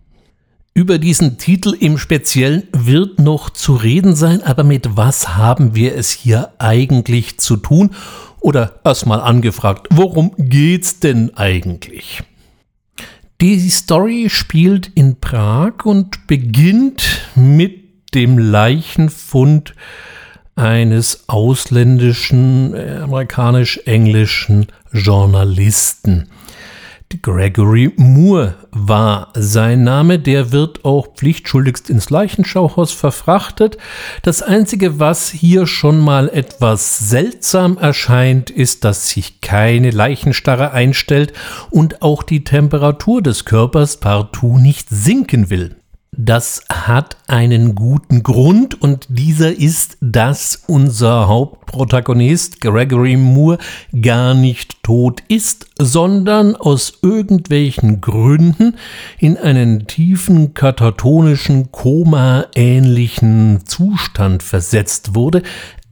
Über 0.74 0.98
diesen 0.98 1.38
Titel 1.38 1.76
im 1.78 1.98
Speziellen 1.98 2.64
wird 2.72 3.20
noch 3.20 3.50
zu 3.50 3.76
reden 3.76 4.16
sein, 4.16 4.44
aber 4.44 4.64
mit 4.64 4.96
was 4.96 5.36
haben 5.36 5.76
wir 5.76 5.96
es 5.96 6.12
hier 6.12 6.54
eigentlich 6.60 7.40
zu 7.40 7.58
tun? 7.58 7.92
Oder 8.40 8.80
erstmal 8.86 9.20
angefragt, 9.20 9.88
worum 9.90 10.34
geht's 10.38 11.00
denn 11.00 11.36
eigentlich? 11.36 12.24
Die 13.42 13.70
Story 13.70 14.28
spielt 14.30 14.88
in 14.96 15.20
Prag 15.20 15.86
und 15.86 16.28
beginnt 16.28 17.04
mit 17.36 18.14
dem 18.14 18.38
Leichenfund 18.38 19.74
eines 20.56 21.30
ausländischen, 21.30 22.74
äh, 22.74 23.00
amerikanisch-englischen 23.04 24.68
Journalisten. 24.92 26.28
Gregory 27.24 27.92
Moore 27.98 28.56
war 28.72 29.34
sein 29.36 29.84
Name, 29.84 30.20
der 30.20 30.52
wird 30.52 30.86
auch 30.86 31.16
pflichtschuldigst 31.16 31.90
ins 31.90 32.12
Leichenschauhaus 32.12 32.92
verfrachtet. 32.92 33.78
Das 34.22 34.44
Einzige, 34.44 35.00
was 35.00 35.30
hier 35.30 35.66
schon 35.66 36.00
mal 36.00 36.30
etwas 36.30 37.10
seltsam 37.10 37.78
erscheint, 37.80 38.52
ist, 38.52 38.84
dass 38.86 39.10
sich 39.10 39.42
keine 39.42 39.90
Leichenstarre 39.90 40.72
einstellt 40.72 41.34
und 41.72 42.04
auch 42.04 42.22
die 42.22 42.44
Temperatur 42.44 43.24
des 43.24 43.44
Körpers 43.44 43.98
partout 43.98 44.60
nicht 44.60 44.90
sinken 44.90 45.50
will. 45.50 45.78
Das 46.22 46.64
hat 46.68 47.16
einen 47.28 47.76
guten 47.76 48.24
Grund 48.24 48.82
und 48.82 49.08
dieser 49.08 49.58
ist, 49.58 49.98
dass 50.02 50.64
unser 50.68 51.30
Hauptprotagonist 51.30 52.60
Gregory 52.60 53.16
Moore 53.16 53.58
gar 54.02 54.34
nicht 54.34 54.84
tot 54.84 55.24
ist, 55.30 55.68
sondern 55.80 56.58
aus 56.58 57.00
irgendwelchen 57.02 58.02
Gründen 58.02 58.76
in 59.18 59.38
einen 59.38 59.88
tiefen 59.88 60.54
katatonischen 60.54 61.72
Koma-ähnlichen 61.72 63.62
Zustand 63.64 64.44
versetzt 64.44 65.16
wurde. 65.16 65.42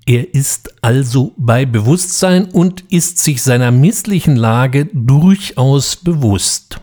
Er 0.06 0.34
ist 0.36 0.74
also 0.82 1.32
bei 1.38 1.66
Bewusstsein 1.66 2.52
und 2.52 2.84
ist 2.90 3.24
sich 3.24 3.42
seiner 3.42 3.72
misslichen 3.72 4.36
Lage 4.36 4.90
durchaus 4.92 5.96
bewusst. 5.96 6.82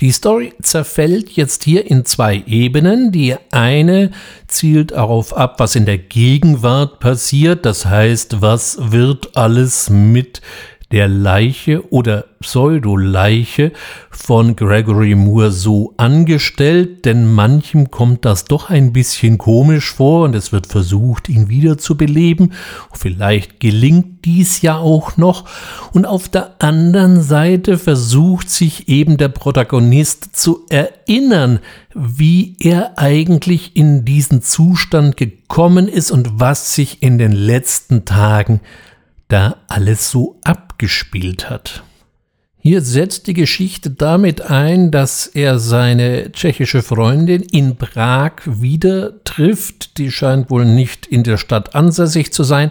Die 0.00 0.10
Story 0.10 0.52
zerfällt 0.60 1.30
jetzt 1.30 1.62
hier 1.62 1.88
in 1.88 2.04
zwei 2.04 2.42
Ebenen. 2.46 3.12
Die 3.12 3.36
eine 3.52 4.10
zielt 4.48 4.90
darauf 4.90 5.36
ab, 5.36 5.60
was 5.60 5.76
in 5.76 5.86
der 5.86 5.98
Gegenwart 5.98 6.98
passiert, 6.98 7.64
das 7.64 7.86
heißt, 7.86 8.40
was 8.40 8.76
wird 8.90 9.36
alles 9.36 9.90
mit 9.90 10.40
der 10.92 11.08
Leiche 11.08 11.90
oder 11.92 12.24
Pseudoleiche 12.40 13.72
von 14.10 14.54
Gregory 14.54 15.14
Moore 15.14 15.50
so 15.50 15.94
angestellt, 15.96 17.04
denn 17.06 17.32
manchem 17.32 17.90
kommt 17.90 18.24
das 18.24 18.44
doch 18.44 18.68
ein 18.68 18.92
bisschen 18.92 19.38
komisch 19.38 19.90
vor 19.92 20.24
und 20.24 20.34
es 20.34 20.52
wird 20.52 20.66
versucht, 20.66 21.28
ihn 21.28 21.48
wieder 21.48 21.78
zu 21.78 21.96
beleben. 21.96 22.52
Vielleicht 22.92 23.60
gelingt 23.60 24.24
dies 24.26 24.60
ja 24.60 24.76
auch 24.76 25.16
noch. 25.16 25.46
Und 25.92 26.04
auf 26.06 26.28
der 26.28 26.56
anderen 26.58 27.22
Seite 27.22 27.78
versucht 27.78 28.50
sich 28.50 28.88
eben 28.88 29.16
der 29.16 29.28
Protagonist 29.28 30.36
zu 30.36 30.66
erinnern, 30.68 31.60
wie 31.94 32.56
er 32.60 32.98
eigentlich 32.98 33.74
in 33.74 34.04
diesen 34.04 34.42
Zustand 34.42 35.16
gekommen 35.16 35.88
ist 35.88 36.10
und 36.10 36.40
was 36.40 36.74
sich 36.74 37.02
in 37.02 37.18
den 37.18 37.32
letzten 37.32 38.04
Tagen 38.04 38.60
da 39.34 39.56
alles 39.66 40.12
so 40.12 40.38
abgespielt 40.44 41.50
hat. 41.50 41.82
Hier 42.56 42.80
setzt 42.82 43.26
die 43.26 43.34
Geschichte 43.34 43.90
damit 43.90 44.42
ein, 44.42 44.92
dass 44.92 45.26
er 45.26 45.58
seine 45.58 46.30
tschechische 46.30 46.82
Freundin 46.82 47.42
in 47.42 47.74
Prag 47.74 48.34
wieder 48.44 49.24
trifft. 49.24 49.98
Die 49.98 50.12
scheint 50.12 50.50
wohl 50.50 50.64
nicht 50.64 51.06
in 51.06 51.24
der 51.24 51.36
Stadt 51.36 51.74
ansässig 51.74 52.32
zu 52.32 52.44
sein. 52.44 52.70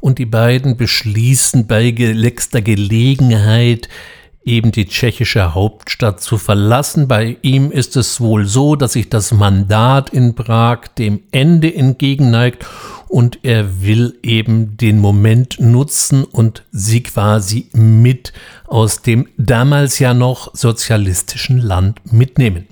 Und 0.00 0.18
die 0.18 0.26
beiden 0.26 0.76
beschließen 0.76 1.68
bei 1.68 1.90
letzter 1.90 2.62
Gelegenheit 2.62 3.88
eben 4.44 4.72
die 4.72 4.86
tschechische 4.86 5.54
Hauptstadt 5.54 6.20
zu 6.20 6.36
verlassen. 6.36 7.06
Bei 7.06 7.36
ihm 7.42 7.70
ist 7.70 7.96
es 7.96 8.20
wohl 8.20 8.46
so, 8.46 8.74
dass 8.74 8.94
sich 8.94 9.08
das 9.08 9.32
Mandat 9.32 10.10
in 10.10 10.34
Prag 10.34 10.88
dem 10.98 11.20
Ende 11.30 11.72
entgegenneigt 11.72 12.66
und 13.12 13.40
er 13.42 13.82
will 13.82 14.18
eben 14.22 14.78
den 14.78 14.98
Moment 14.98 15.60
nutzen 15.60 16.24
und 16.24 16.64
sie 16.72 17.02
quasi 17.02 17.68
mit 17.74 18.32
aus 18.66 19.02
dem 19.02 19.28
damals 19.36 19.98
ja 19.98 20.14
noch 20.14 20.54
sozialistischen 20.54 21.58
Land 21.58 22.00
mitnehmen. 22.10 22.68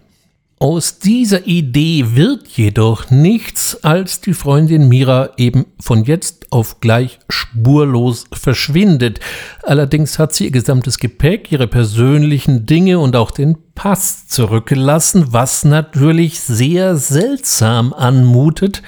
Aus 0.58 0.98
dieser 0.98 1.46
Idee 1.46 2.16
wird 2.16 2.48
jedoch 2.48 3.10
nichts, 3.10 3.84
als 3.84 4.22
die 4.22 4.32
Freundin 4.32 4.88
Mira 4.88 5.28
eben 5.36 5.66
von 5.78 6.04
jetzt 6.04 6.50
auf 6.50 6.80
gleich 6.80 7.18
spurlos 7.28 8.24
verschwindet. 8.32 9.20
Allerdings 9.62 10.18
hat 10.18 10.34
sie 10.34 10.46
ihr 10.46 10.52
gesamtes 10.52 10.98
Gepäck, 10.98 11.52
ihre 11.52 11.66
persönlichen 11.66 12.64
Dinge 12.64 12.98
und 12.98 13.14
auch 13.14 13.30
den 13.30 13.58
Pass 13.74 14.26
zurückgelassen, 14.26 15.34
was 15.34 15.66
natürlich 15.66 16.40
sehr 16.40 16.96
seltsam 16.96 17.92
anmutet. 17.92 18.80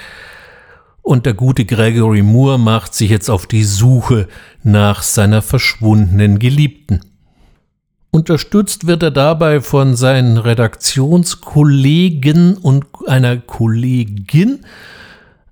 Und 1.02 1.26
der 1.26 1.34
gute 1.34 1.64
Gregory 1.64 2.22
Moore 2.22 2.58
macht 2.58 2.94
sich 2.94 3.10
jetzt 3.10 3.28
auf 3.28 3.46
die 3.46 3.64
Suche 3.64 4.28
nach 4.62 5.02
seiner 5.02 5.42
verschwundenen 5.42 6.38
Geliebten. 6.38 7.00
Unterstützt 8.12 8.86
wird 8.86 9.02
er 9.02 9.10
dabei 9.10 9.60
von 9.60 9.96
seinen 9.96 10.36
Redaktionskollegen 10.36 12.58
und 12.58 12.84
einer 13.06 13.38
Kollegin, 13.38 14.60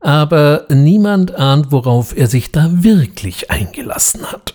aber 0.00 0.67
niemand 0.70 1.35
ahnt, 1.35 1.73
worauf 1.73 2.14
er 2.17 2.26
sich 2.26 2.53
da 2.53 2.85
wirklich 2.85 3.50
eingelassen 3.50 4.26
hat. 4.26 4.55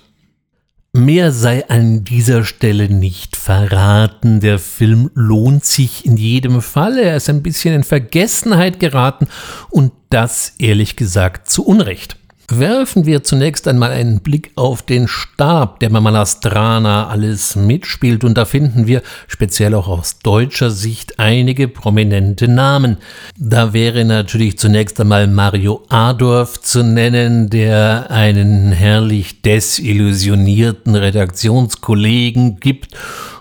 Mehr 0.98 1.34
sei 1.34 1.68
an 1.68 2.06
dieser 2.06 2.46
Stelle 2.46 2.88
nicht 2.88 3.36
verraten. 3.36 4.40
Der 4.40 4.60
Film 4.60 5.12
lohnt 5.14 5.66
sich 5.66 6.06
in 6.06 6.16
jedem 6.16 6.62
Fall. 6.62 6.98
Er 6.98 7.18
ist 7.18 7.30
ein 7.30 7.44
bisschen 7.44 7.76
in 7.76 7.84
Vergessenheit 7.84 8.80
geraten 8.80 9.28
und 9.70 9.92
das 10.10 10.54
ehrlich 10.58 10.96
gesagt 10.96 11.50
zu 11.50 11.66
Unrecht. 11.66 12.16
Werfen 12.48 13.08
wir 13.08 13.24
zunächst 13.24 13.68
einmal 13.68 13.92
einen 13.92 14.20
Blick 14.20 14.52
auf 14.56 14.84
den 14.84 15.08
Stab, 15.08 15.80
der 15.80 15.90
bei 15.90 16.00
Malastrana 16.00 17.08
alles 17.08 17.56
mitspielt, 17.56 18.24
und 18.24 18.38
da 18.38 18.46
finden 18.46 18.86
wir 18.86 19.02
speziell 19.28 19.74
auch 19.74 19.88
aus 19.88 20.20
deutscher 20.20 20.70
Sicht 20.70 21.20
einige 21.20 21.68
prominente 21.68 22.48
Namen. 22.48 22.98
Da 23.36 23.74
wäre 23.74 24.06
natürlich 24.06 24.60
zunächst 24.60 25.02
einmal 25.02 25.26
Mario 25.26 25.86
Adorf 25.90 26.62
zu 26.62 26.84
nennen, 26.84 27.50
der 27.50 28.12
einen 28.12 28.72
herrlich 28.72 29.42
desillusionierten 29.42 30.94
Redaktionskollegen 30.94 32.60
gibt 32.60 32.96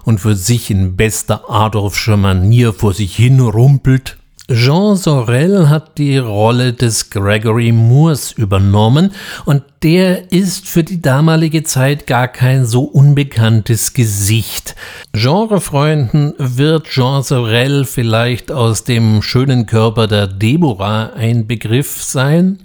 und 0.05 0.19
für 0.19 0.35
sich 0.35 0.71
in 0.71 0.97
bester 0.97 1.51
Adorfscher 1.51 2.17
Manier 2.17 2.73
vor 2.73 2.95
sich 2.95 3.15
hin 3.15 3.41
rumpelt. 3.41 4.17
Jean 4.53 4.95
Sorel 4.95 5.71
hat 5.71 5.97
die 5.97 6.19
Rolle 6.19 6.75
des 6.75 7.09
Gregory 7.09 7.73
Moores 7.73 8.33
übernommen 8.33 9.13
und 9.47 9.63
der 9.83 10.33
ist 10.33 10.69
für 10.69 10.85
die 10.85 11.01
damalige 11.01 11.63
Zeit 11.63 12.07
gar 12.07 12.29
kein 12.29 12.67
so 12.67 12.83
unbekanntes 12.83 13.95
Gesicht. 13.95 14.77
Genrefreunden 15.15 16.35
wird 16.37 16.89
Jean 16.89 17.23
Sorel 17.23 17.87
vielleicht 17.87 18.53
aus 18.53 18.85
dem 18.85 19.23
schönen 19.23 19.65
Körper 19.65 20.09
der 20.09 20.27
Deborah 20.27 21.15
ein 21.15 21.47
Begriff 21.47 22.03
sein. 22.03 22.59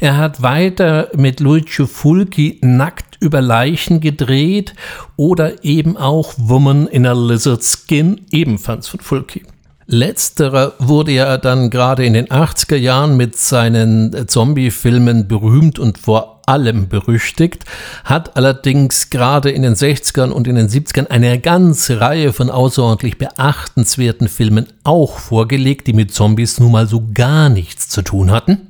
Er 0.00 0.16
hat 0.16 0.40
weiter 0.40 1.10
mit 1.14 1.40
Lucio 1.40 1.86
Fulci 1.86 2.58
nackt 2.62 3.18
über 3.20 3.42
Leichen 3.42 4.00
gedreht 4.00 4.72
oder 5.16 5.62
eben 5.62 5.98
auch 5.98 6.32
Woman 6.38 6.86
in 6.86 7.04
a 7.04 7.12
Lizard 7.12 7.62
Skin, 7.62 8.22
ebenfalls 8.30 8.88
von 8.88 9.00
Fulci. 9.00 9.42
Letzterer 9.90 10.74
wurde 10.78 11.12
ja 11.12 11.38
dann 11.38 11.70
gerade 11.70 12.04
in 12.04 12.12
den 12.12 12.26
80er 12.26 12.76
Jahren 12.76 13.16
mit 13.16 13.38
seinen 13.38 14.28
Zombie-Filmen 14.28 15.28
berühmt 15.28 15.78
und 15.78 15.96
vor 15.96 16.42
allem 16.44 16.90
berüchtigt, 16.90 17.64
hat 18.04 18.36
allerdings 18.36 19.08
gerade 19.08 19.50
in 19.50 19.62
den 19.62 19.72
60ern 19.72 20.28
und 20.28 20.46
in 20.46 20.56
den 20.56 20.68
70ern 20.68 21.06
eine 21.06 21.40
ganze 21.40 22.02
Reihe 22.02 22.34
von 22.34 22.50
außerordentlich 22.50 23.16
beachtenswerten 23.16 24.28
Filmen 24.28 24.66
auch 24.84 25.18
vorgelegt, 25.18 25.86
die 25.86 25.94
mit 25.94 26.12
Zombies 26.12 26.60
nun 26.60 26.72
mal 26.72 26.86
so 26.86 27.08
gar 27.14 27.48
nichts 27.48 27.88
zu 27.88 28.02
tun 28.02 28.30
hatten. 28.30 28.67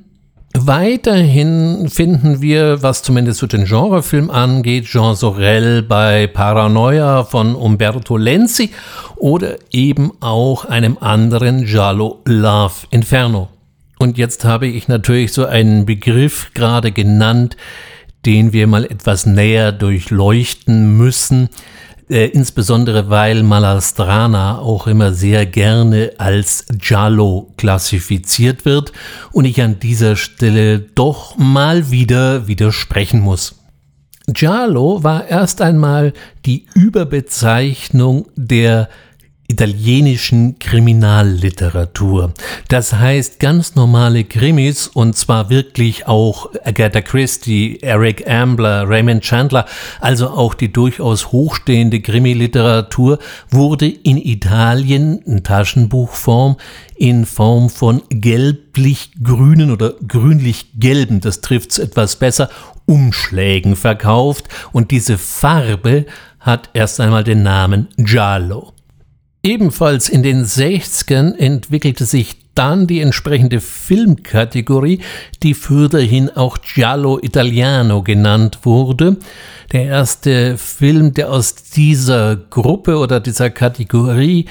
Weiterhin 0.61 1.89
finden 1.89 2.43
wir, 2.43 2.83
was 2.83 3.05
zumindest 3.05 3.39
so 3.39 3.47
den 3.47 3.65
Genrefilm 3.65 4.29
angeht, 4.29 4.87
Jean 4.87 5.15
Sorel 5.15 5.83
bei 5.83 6.27
Paranoia 6.27 7.23
von 7.23 7.55
Umberto 7.55 8.17
Lenzi 8.17 8.71
oder 9.15 9.57
eben 9.71 10.11
auch 10.21 10.65
einem 10.65 10.99
anderen 11.01 11.65
Giallo 11.65 12.23
Love 12.25 12.75
Inferno. 12.91 13.49
Und 14.01 14.19
jetzt 14.19 14.45
habe 14.45 14.67
ich 14.67 14.89
natürlich 14.89 15.33
so 15.33 15.47
einen 15.47 15.87
Begriff 15.87 16.51
gerade 16.55 16.91
genannt, 16.91 17.57
den 18.27 18.53
wir 18.53 18.67
mal 18.67 18.85
etwas 18.85 19.27
näher 19.27 19.71
durchleuchten 19.71 20.97
müssen, 20.97 21.51
äh, 22.09 22.27
insbesondere 22.27 23.11
weil 23.11 23.43
Malastrana 23.43 24.59
auch 24.59 24.87
immer 24.87 25.13
sehr 25.13 25.47
gerne 25.47 26.13
als 26.19 26.67
Giallo 26.79 27.53
klassifiziert 27.57 28.65
wird 28.65 28.93
und 29.33 29.45
ich 29.45 29.61
an 29.61 29.79
dieser 29.79 30.17
Stelle 30.17 30.81
doch 30.81 31.37
mal 31.37 31.91
wieder 31.91 32.47
widersprechen 32.47 33.21
muss. 33.21 33.57
Giallo 34.27 35.03
war 35.03 35.27
erst 35.27 35.63
einmal 35.63 36.13
die 36.45 36.67
Überbezeichnung 36.75 38.27
der 38.37 38.89
italienischen 39.49 40.59
Kriminalliteratur. 40.59 42.35
Das 42.69 42.93
heißt 42.93 43.41
ganz 43.41 43.75
normale 43.75 44.25
Krimis 44.25 44.89
und 44.89 45.17
zwar 45.17 45.49
wirklich 45.49 46.07
auch 46.07 46.51
Agatha 46.65 47.01
Christie, 47.01 47.79
Eric 47.81 48.29
Ambler, 48.29 48.87
Raymond 48.87 49.23
Chandler, 49.23 49.65
also 50.01 50.29
auch 50.29 50.53
die 50.53 50.71
durchaus 50.71 51.33
hochstehende 51.33 52.01
Krimiliteratur 52.01 53.19
wurde 53.49 53.89
in 53.89 54.19
Italien 54.19 55.19
in 55.23 55.43
Taschenbuchform 55.43 56.57
in 56.97 57.25
Form 57.25 57.71
von 57.71 58.03
gelblich-grünen 58.11 59.71
oder 59.71 59.95
grünlich-gelben, 60.07 61.21
das 61.21 61.41
trifft's 61.41 61.79
etwas 61.79 62.17
besser, 62.17 62.51
Umschlägen 62.87 63.77
verkauft 63.77 64.49
und 64.73 64.91
diese 64.91 65.17
Farbe 65.17 66.07
hat 66.41 66.71
erst 66.75 67.01
einmal 67.01 67.25
den 67.25 67.43
Namen 67.43 67.89
Giallo. 67.97 68.73
Ebenfalls 69.49 70.11
in 70.11 70.23
den 70.23 70.45
60ern 70.45 71.35
entwickelte 71.35 72.05
sich 72.05 72.37
dann 72.55 72.87
die 72.87 73.01
entsprechende 73.01 73.63
Filmkategorie, 73.63 75.01
die 75.43 75.55
fürderhin 75.55 76.29
auch 76.29 76.59
Giallo 76.59 77.19
Italiano 77.23 78.03
genannt 78.03 78.59
wurde. 78.65 79.17
Der 79.73 79.85
erste 79.85 80.59
Film, 80.59 81.15
der 81.15 81.33
aus 81.33 81.55
dieser 81.55 82.37
Gruppe 82.37 82.99
oder 82.99 83.21
dieser 83.21 83.49
Kategorie 83.49 84.45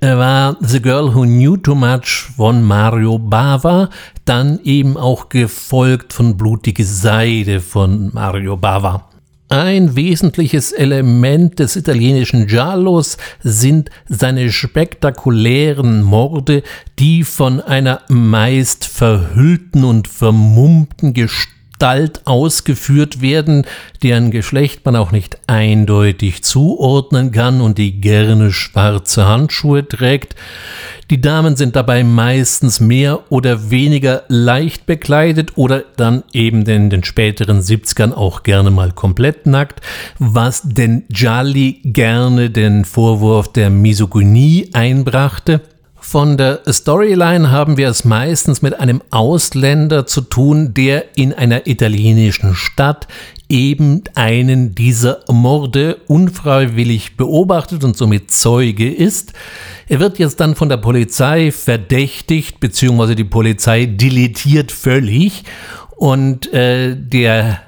äh, 0.00 0.16
war 0.16 0.56
The 0.58 0.82
Girl 0.82 1.14
Who 1.14 1.22
Knew 1.22 1.56
Too 1.56 1.76
Much 1.76 2.32
von 2.36 2.64
Mario 2.64 3.18
Bava, 3.20 3.90
dann 4.24 4.58
eben 4.64 4.96
auch 4.96 5.28
gefolgt 5.28 6.12
von 6.12 6.36
Blutige 6.36 6.84
Seide 6.84 7.60
von 7.60 8.10
Mario 8.12 8.56
Bava. 8.56 9.11
Ein 9.52 9.96
wesentliches 9.96 10.72
Element 10.72 11.58
des 11.58 11.76
italienischen 11.76 12.46
Giallos 12.46 13.18
sind 13.42 13.90
seine 14.08 14.50
spektakulären 14.50 16.00
Morde, 16.00 16.62
die 16.98 17.22
von 17.22 17.60
einer 17.60 18.00
meist 18.08 18.86
verhüllten 18.86 19.84
und 19.84 20.08
vermummten 20.08 21.12
Gestalt 21.12 21.61
Gestalt 21.82 22.20
ausgeführt 22.26 23.22
werden, 23.22 23.66
deren 24.04 24.30
Geschlecht 24.30 24.84
man 24.84 24.94
auch 24.94 25.10
nicht 25.10 25.38
eindeutig 25.48 26.44
zuordnen 26.44 27.32
kann 27.32 27.60
und 27.60 27.76
die 27.76 28.00
gerne 28.00 28.52
schwarze 28.52 29.26
Handschuhe 29.26 29.88
trägt. 29.88 30.36
Die 31.10 31.20
Damen 31.20 31.56
sind 31.56 31.74
dabei 31.74 32.04
meistens 32.04 32.78
mehr 32.78 33.32
oder 33.32 33.72
weniger 33.72 34.22
leicht 34.28 34.86
bekleidet 34.86 35.56
oder 35.56 35.82
dann 35.96 36.22
eben 36.32 36.64
in 36.66 36.88
den 36.88 37.02
späteren 37.02 37.58
70ern 37.58 38.12
auch 38.12 38.44
gerne 38.44 38.70
mal 38.70 38.92
komplett 38.92 39.46
nackt, 39.46 39.80
was 40.20 40.62
den 40.62 41.02
Gialli 41.08 41.80
gerne 41.82 42.50
den 42.50 42.84
Vorwurf 42.84 43.52
der 43.52 43.70
Misogynie 43.70 44.70
einbrachte. 44.72 45.62
Von 46.04 46.36
der 46.36 46.60
Storyline 46.68 47.52
haben 47.52 47.76
wir 47.76 47.88
es 47.88 48.04
meistens 48.04 48.60
mit 48.60 48.78
einem 48.78 49.02
Ausländer 49.10 50.04
zu 50.04 50.20
tun, 50.20 50.74
der 50.74 51.16
in 51.16 51.32
einer 51.32 51.66
italienischen 51.68 52.54
Stadt 52.56 53.06
eben 53.48 54.02
einen 54.14 54.74
dieser 54.74 55.20
Morde 55.30 55.98
unfreiwillig 56.08 57.16
beobachtet 57.16 57.84
und 57.84 57.96
somit 57.96 58.32
Zeuge 58.32 58.92
ist. 58.92 59.32
Er 59.88 60.00
wird 60.00 60.18
jetzt 60.18 60.40
dann 60.40 60.56
von 60.56 60.68
der 60.68 60.76
Polizei 60.76 61.52
verdächtigt, 61.52 62.58
beziehungsweise 62.60 63.14
die 63.14 63.24
Polizei 63.24 63.86
deletiert 63.86 64.72
völlig 64.72 65.44
und 65.96 66.52
äh, 66.52 66.96
der 66.96 67.60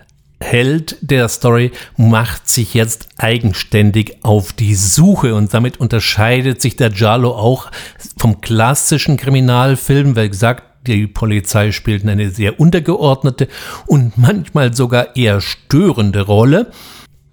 Held 0.45 0.99
der 1.01 1.29
Story 1.29 1.73
macht 1.97 2.49
sich 2.49 2.75
jetzt 2.75 3.09
eigenständig 3.17 4.19
auf 4.23 4.53
die 4.53 4.75
Suche 4.75 5.35
und 5.35 5.55
damit 5.55 5.81
unterscheidet 5.81 6.61
sich 6.61 6.77
der 6.77 6.91
Giallo 6.91 7.31
auch 7.31 7.71
vom 8.19 8.43
klassischen 8.43 9.17
Kriminalfilm, 9.17 10.17
weil 10.17 10.29
gesagt, 10.29 10.63
die 10.87 11.07
Polizei 11.07 11.73
spielt 11.73 12.07
eine 12.07 12.31
sehr 12.31 12.61
untergeordnete 12.61 13.49
und 13.87 14.19
manchmal 14.19 14.75
sogar 14.75 15.17
eher 15.17 15.41
störende 15.41 16.21
Rolle, 16.21 16.71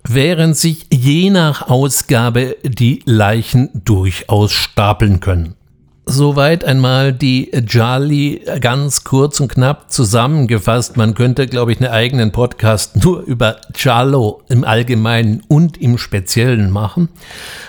während 0.08 0.56
sich 0.56 0.88
je 0.90 1.30
nach 1.32 1.68
Ausgabe 1.68 2.56
die 2.64 3.02
Leichen 3.06 3.70
durchaus 3.74 4.54
stapeln 4.54 5.20
können. 5.20 5.56
Soweit 6.06 6.66
einmal 6.66 7.14
die 7.14 7.52
Jali 7.70 8.42
ganz 8.60 9.04
kurz 9.04 9.40
und 9.40 9.50
knapp 9.50 9.92
zusammengefasst. 9.92 10.98
Man 10.98 11.14
könnte, 11.14 11.46
glaube 11.46 11.72
ich, 11.72 11.80
einen 11.80 11.92
eigenen 11.92 12.32
Podcast 12.32 13.04
nur 13.04 13.22
über 13.22 13.58
Giallo 13.74 14.42
im 14.50 14.64
Allgemeinen 14.64 15.44
und 15.48 15.78
im 15.78 16.00
Speziellen 16.00 16.72
machen. 16.72 17.10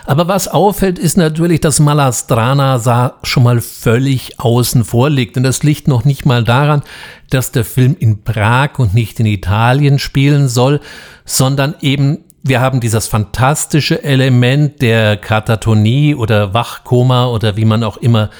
Aber 0.06 0.28
was 0.28 0.48
auffällt, 0.48 0.98
ist 0.98 1.18
natürlich, 1.18 1.60
dass 1.60 1.78
Malastrana 1.78 3.14
schon 3.22 3.42
mal 3.42 3.60
völlig 3.60 4.40
außen 4.40 4.84
vor 4.84 5.10
liegt. 5.10 5.36
Und 5.36 5.42
das 5.42 5.62
liegt 5.62 5.86
noch 5.86 6.06
nicht 6.06 6.24
mal 6.24 6.42
daran, 6.42 6.82
dass 7.28 7.52
der 7.52 7.66
Film 7.66 7.96
in 7.98 8.24
Prag 8.24 8.78
und 8.78 8.94
nicht 8.94 9.20
in 9.20 9.26
Italien 9.26 9.98
spielen 9.98 10.48
soll, 10.48 10.80
sondern 11.26 11.74
eben 11.82 12.24
wir 12.42 12.60
haben 12.60 12.80
dieses 12.80 13.06
fantastische 13.06 14.02
Element 14.02 14.82
der 14.82 15.16
Katatonie 15.16 16.14
oder 16.14 16.52
Wachkoma 16.54 17.26
oder 17.26 17.56
wie 17.56 17.64
man 17.64 17.84
auch 17.84 17.96
immer 17.96 18.30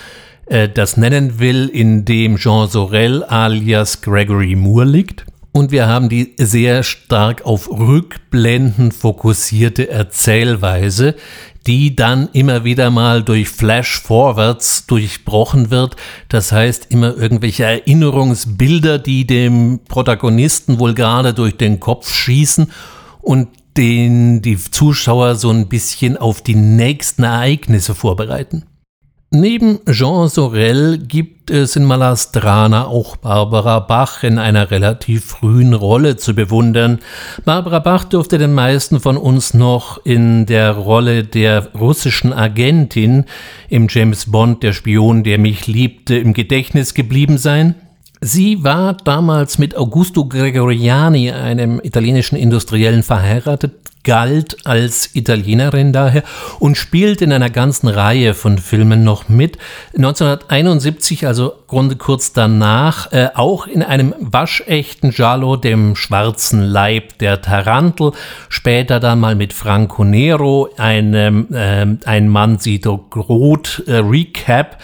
äh, 0.47 0.69
das 0.69 0.97
nennen 0.97 1.39
will, 1.39 1.69
in 1.69 2.05
dem 2.05 2.37
Jean 2.37 2.69
Sorel 2.69 3.23
alias 3.25 4.03
Gregory 4.03 4.57
Moore 4.57 4.87
liegt. 4.87 5.25
und 5.53 5.71
wir 5.71 5.87
haben 5.87 6.09
die 6.09 6.35
sehr 6.39 6.83
stark 6.83 7.45
auf 7.45 7.71
Rückblenden 7.71 8.91
fokussierte 8.91 9.89
Erzählweise, 9.89 11.15
die 11.67 11.95
dann 11.95 12.29
immer 12.33 12.65
wieder 12.65 12.91
mal 12.91 13.23
durch 13.23 13.49
Flash-Forwards 13.51 14.87
durchbrochen 14.87 15.71
wird. 15.71 15.95
Das 16.29 16.51
heißt, 16.51 16.87
immer 16.91 17.17
irgendwelche 17.17 17.65
Erinnerungsbilder, 17.65 18.99
die 18.99 19.27
dem 19.27 19.81
Protagonisten 19.87 20.81
wohl 20.81 20.95
gerade 20.95 21.35
durch 21.35 21.57
den 21.57 21.79
Kopf 21.79 22.13
schießen 22.13 22.73
und 23.21 23.49
den 23.77 24.43
die 24.43 24.57
Zuschauer 24.57 25.37
so 25.37 25.51
ein 25.51 25.69
bisschen 25.69 26.17
auf 26.17 26.43
die 26.43 26.55
nächsten 26.55 27.25
Ereignisse 27.25 27.95
vorbereiten. 27.95 28.65
Neben 29.35 29.79
Jean 29.91 30.29
Sorel 30.29 30.99
gibt 30.99 31.51
es 31.51 31.75
in 31.75 31.85
Malastrana 31.85 32.87
auch 32.87 33.17
Barbara 33.17 33.81
Bach 33.81 34.25
in 34.25 34.39
einer 34.39 34.71
relativ 34.71 35.25
frühen 35.25 35.73
Rolle 35.73 36.19
zu 36.19 36.35
bewundern. 36.35 36.99
Barbara 37.47 37.79
Bach 37.79 38.05
dürfte 38.05 38.37
den 38.37 38.53
meisten 38.53 39.01
von 39.01 39.17
uns 39.17 39.55
noch 39.55 40.05
in 40.05 40.45
der 40.45 40.73
Rolle 40.73 41.25
der 41.25 41.69
russischen 41.73 42.35
Agentin 42.35 43.25
im 43.71 43.87
James 43.89 44.31
Bond, 44.31 44.63
der 44.63 44.75
Spion, 44.75 45.25
der 45.25 45.39
mich 45.39 45.67
liebte, 45.67 46.19
im 46.19 46.35
Gedächtnis 46.35 46.93
geblieben 46.93 47.39
sein. 47.39 47.75
Sie 48.25 48.63
war 48.63 48.97
damals 48.97 49.59
mit 49.59 49.77
Augusto 49.77 50.27
Gregoriani, 50.27 51.33
einem 51.33 51.81
italienischen 51.83 52.37
Industriellen, 52.37 53.03
verheiratet, 53.03 53.73
galt 54.05 54.67
als 54.67 55.15
Italienerin 55.15 55.93
daher 55.93 56.23
und 56.59 56.77
spielt 56.77 57.23
in 57.23 57.33
einer 57.33 57.51
ganzen 57.51 57.89
Reihe 57.89 58.35
von 58.35 58.59
Filmen 58.59 59.05
noch 59.05 59.29
mit. 59.29 59.59
1971, 59.97 61.27
also 61.27 61.55
Grunde 61.67 61.97
kurz 61.97 62.33
danach, 62.33 63.13
äh, 63.13 63.31
auch 63.35 63.67
in 63.67 63.83
einem 63.83 64.15
waschechten 64.19 65.11
Giallo, 65.11 65.57
dem 65.57 65.97
schwarzen 65.97 66.63
Leib 66.63 67.19
der 67.19 67.41
Tarantel. 67.43 68.13
Später 68.49 69.01
dann 69.01 69.21
mal 69.21 69.35
mit 69.35 69.53
Franco 69.53 70.05
Nero, 70.05 70.69
einem 70.77 71.49
äh, 71.53 71.87
Ein 72.05 72.29
Mann 72.29 72.59
sieht 72.59 72.87
rot 72.87 73.83
äh, 73.87 73.97
Recap. 73.97 74.79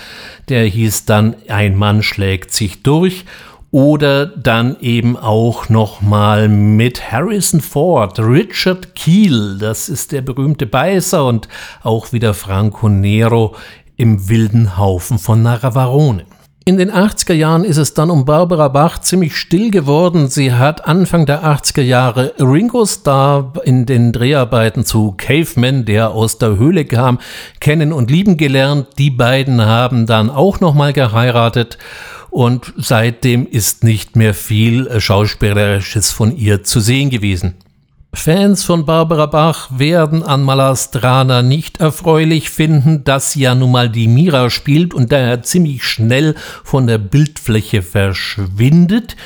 Der 0.48 0.64
hieß 0.64 1.04
dann 1.04 1.36
Ein 1.48 1.76
Mann 1.76 2.02
schlägt 2.02 2.52
sich 2.54 2.82
durch 2.82 3.24
oder 3.70 4.26
dann 4.26 4.76
eben 4.80 5.16
auch 5.16 5.68
nochmal 5.68 6.48
mit 6.48 7.12
Harrison 7.12 7.60
Ford, 7.60 8.18
Richard 8.18 8.94
Keel, 8.94 9.58
das 9.58 9.88
ist 9.88 10.12
der 10.12 10.22
berühmte 10.22 10.66
Beißer 10.66 11.26
und 11.26 11.48
auch 11.82 12.12
wieder 12.12 12.32
Franco 12.32 12.88
Nero 12.88 13.54
im 13.96 14.28
wilden 14.28 14.78
Haufen 14.78 15.18
von 15.18 15.42
Naravarone. 15.42 16.24
In 16.68 16.76
den 16.76 16.92
80er 16.92 17.32
Jahren 17.32 17.64
ist 17.64 17.78
es 17.78 17.94
dann 17.94 18.10
um 18.10 18.26
Barbara 18.26 18.68
Bach 18.68 18.98
ziemlich 18.98 19.38
still 19.38 19.70
geworden. 19.70 20.28
Sie 20.28 20.52
hat 20.52 20.86
Anfang 20.86 21.24
der 21.24 21.42
80er 21.42 21.80
Jahre 21.80 22.34
Ringo 22.38 22.84
Starr 22.84 23.54
in 23.64 23.86
den 23.86 24.12
Dreharbeiten 24.12 24.84
zu 24.84 25.14
Caveman, 25.16 25.86
der 25.86 26.10
aus 26.10 26.36
der 26.36 26.58
Höhle 26.58 26.84
kam, 26.84 27.20
kennen 27.58 27.90
und 27.90 28.10
lieben 28.10 28.36
gelernt. 28.36 28.86
Die 28.98 29.08
beiden 29.08 29.64
haben 29.64 30.04
dann 30.04 30.28
auch 30.28 30.60
nochmal 30.60 30.92
geheiratet 30.92 31.78
und 32.28 32.74
seitdem 32.76 33.46
ist 33.46 33.82
nicht 33.82 34.14
mehr 34.16 34.34
viel 34.34 35.00
Schauspielerisches 35.00 36.12
von 36.12 36.36
ihr 36.36 36.64
zu 36.64 36.80
sehen 36.80 37.08
gewesen. 37.08 37.54
Fans 38.18 38.64
von 38.64 38.84
Barbara 38.84 39.26
Bach 39.26 39.68
werden 39.78 40.22
an 40.24 40.42
Malastrana 40.42 41.40
nicht 41.40 41.80
erfreulich 41.80 42.50
finden, 42.50 43.04
dass 43.04 43.32
sie 43.32 43.42
ja 43.42 43.54
nun 43.54 43.70
mal 43.70 43.88
die 43.88 44.08
Mira 44.08 44.50
spielt 44.50 44.92
und 44.92 45.12
daher 45.12 45.42
ziemlich 45.42 45.84
schnell 45.84 46.34
von 46.64 46.88
der 46.88 46.98
Bildfläche 46.98 47.80
verschwindet. 47.80 49.16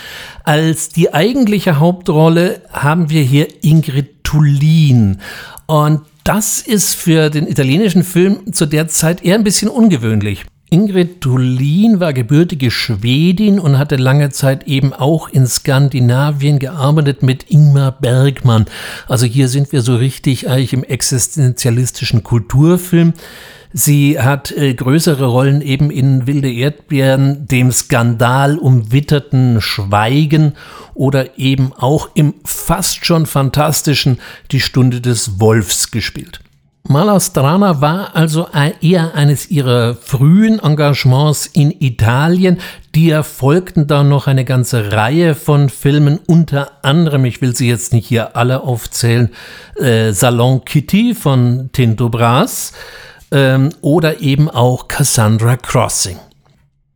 Als 0.45 0.91
die 0.91 1.13
eigentliche 1.15 1.79
Hauptrolle 1.79 2.63
haben 2.71 3.09
wir 3.09 3.23
hier 3.23 3.49
Ingrid 3.65 4.23
Tullin. 4.25 5.21
Und 5.67 6.03
das 6.23 6.61
ist 6.61 6.95
für 6.95 7.31
den 7.31 7.49
italienischen 7.49 8.05
Film 8.05 8.53
zu 8.53 8.67
der 8.67 8.89
Zeit 8.89 9.25
eher 9.25 9.37
ein 9.37 9.45
bisschen 9.45 9.69
ungewöhnlich. 9.69 10.45
Ingrid 10.73 11.21
Thulin 11.21 12.01
war 12.01 12.15
gebürtige 12.15 12.71
Schwedin 12.71 13.61
und 13.61 13.77
hatte 13.77 13.97
lange 13.97 14.31
Zeit 14.31 14.67
eben 14.67 14.95
auch 14.95 15.29
in 15.29 15.47
Skandinavien 15.47 16.59
gearbeitet 16.59 17.23
mit 17.23 17.51
Ingmar 17.51 17.93
Bergmann. 17.93 18.65
Also 19.07 19.27
hier 19.27 19.49
sind 19.49 19.71
wir 19.73 19.83
so 19.83 19.97
richtig 19.97 20.49
eigentlich 20.49 20.73
im 20.73 20.83
existenzialistischen 20.83 22.23
Kulturfilm. 22.23 23.13
Sie 23.75 24.19
hat 24.19 24.51
äh, 24.53 24.73
größere 24.73 25.27
Rollen 25.27 25.61
eben 25.61 25.91
in 25.91 26.27
Wilde 26.27 26.51
Erdbeeren, 26.51 27.47
dem 27.47 27.71
Skandal 27.71 28.57
umwitterten 28.57 29.61
Schweigen 29.61 30.55
oder 30.95 31.39
eben 31.39 31.75
auch 31.75 32.09
im 32.15 32.33
fast 32.47 33.05
schon 33.05 33.27
fantastischen 33.27 34.21
Die 34.51 34.61
Stunde 34.61 35.03
des 35.03 35.39
Wolfs 35.39 35.91
gespielt. 35.91 36.41
Malastrana 36.85 37.81
war 37.81 38.17
also 38.17 38.49
eher 38.81 39.15
eines 39.15 39.51
ihrer 39.51 39.95
frühen 39.95 40.59
Engagements 40.59 41.47
in 41.47 41.71
Italien. 41.71 42.59
Die 42.95 43.11
erfolgten 43.11 43.87
dann 43.87 44.09
noch 44.09 44.27
eine 44.27 44.45
ganze 44.45 44.93
Reihe 44.93 45.35
von 45.35 45.71
Filmen, 45.71 46.19
unter 46.27 46.85
anderem, 46.85 47.25
ich 47.25 47.41
will 47.41 47.55
sie 47.55 47.69
jetzt 47.69 47.93
nicht 47.93 48.09
hier 48.09 48.37
alle 48.37 48.63
aufzählen, 48.63 49.31
äh, 49.77 50.13
Salon 50.13 50.65
Kitty 50.65 51.15
von 51.15 51.71
Tinto 51.73 52.09
Brass 52.09 52.73
ähm, 53.31 53.71
oder 53.81 54.21
eben 54.21 54.51
auch 54.51 54.89
Cassandra 54.89 55.57
Crossing. 55.57 56.19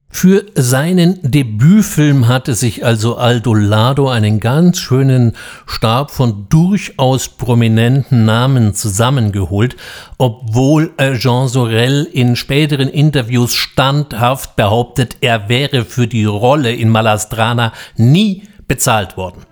Für 0.09 0.47
seinen 0.55 1.19
Debütfilm 1.23 2.27
hatte 2.27 2.55
sich 2.55 2.85
also 2.85 3.17
Aldo 3.17 3.53
Lado 3.53 4.09
einen 4.09 4.41
ganz 4.41 4.79
schönen 4.79 5.33
Stab 5.67 6.11
von 6.11 6.47
durchaus 6.49 7.29
prominenten 7.29 8.25
Namen 8.25 8.73
zusammengeholt, 8.75 9.77
obwohl 10.17 10.93
Jean 11.19 11.49
Sorel 11.49 12.09
in 12.11 12.35
späteren 12.35 12.89
Interviews 12.89 13.55
standhaft 13.55 14.57
behauptet, 14.57 15.19
er 15.21 15.51
wäre 15.51 15.85
für 15.85 16.07
die 16.07 16.25
Rolle 16.25 16.73
in 16.73 16.89
Malastrana 16.89 17.73
nie 17.97 18.45
bezahlt 18.67 19.17
worden. 19.17 19.45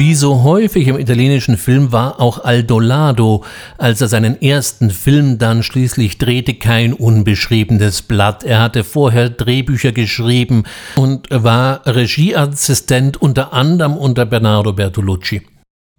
Wie 0.00 0.14
so 0.14 0.44
häufig 0.44 0.88
im 0.88 0.98
italienischen 0.98 1.58
Film 1.58 1.92
war 1.92 2.22
auch 2.22 2.42
Aldolado, 2.42 3.44
als 3.76 4.00
er 4.00 4.08
seinen 4.08 4.40
ersten 4.40 4.88
Film 4.88 5.36
dann 5.36 5.62
schließlich 5.62 6.16
drehte, 6.16 6.54
kein 6.54 6.94
unbeschriebenes 6.94 8.00
Blatt. 8.00 8.42
Er 8.42 8.62
hatte 8.62 8.82
vorher 8.82 9.28
Drehbücher 9.28 9.92
geschrieben 9.92 10.64
und 10.96 11.28
war 11.30 11.86
Regieassistent 11.86 13.20
unter 13.20 13.52
anderem 13.52 13.94
unter 13.98 14.24
Bernardo 14.24 14.72
Bertolucci. 14.72 15.42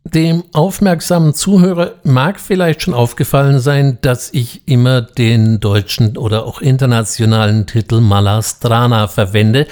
Dem 0.03 0.45
aufmerksamen 0.51 1.35
Zuhörer 1.35 1.93
mag 2.03 2.39
vielleicht 2.39 2.81
schon 2.81 2.95
aufgefallen 2.95 3.59
sein, 3.59 3.99
dass 4.01 4.33
ich 4.33 4.67
immer 4.67 5.03
den 5.03 5.59
deutschen 5.59 6.17
oder 6.17 6.47
auch 6.47 6.59
internationalen 6.59 7.67
Titel 7.67 8.01
Malastrana 8.01 9.07
verwende 9.07 9.67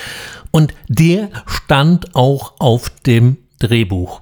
und 0.52 0.76
der 0.88 1.30
stand 1.48 2.16
auch 2.16 2.54
auf 2.60 2.92
dem 3.08 3.38
Drehbuch. 3.60 4.22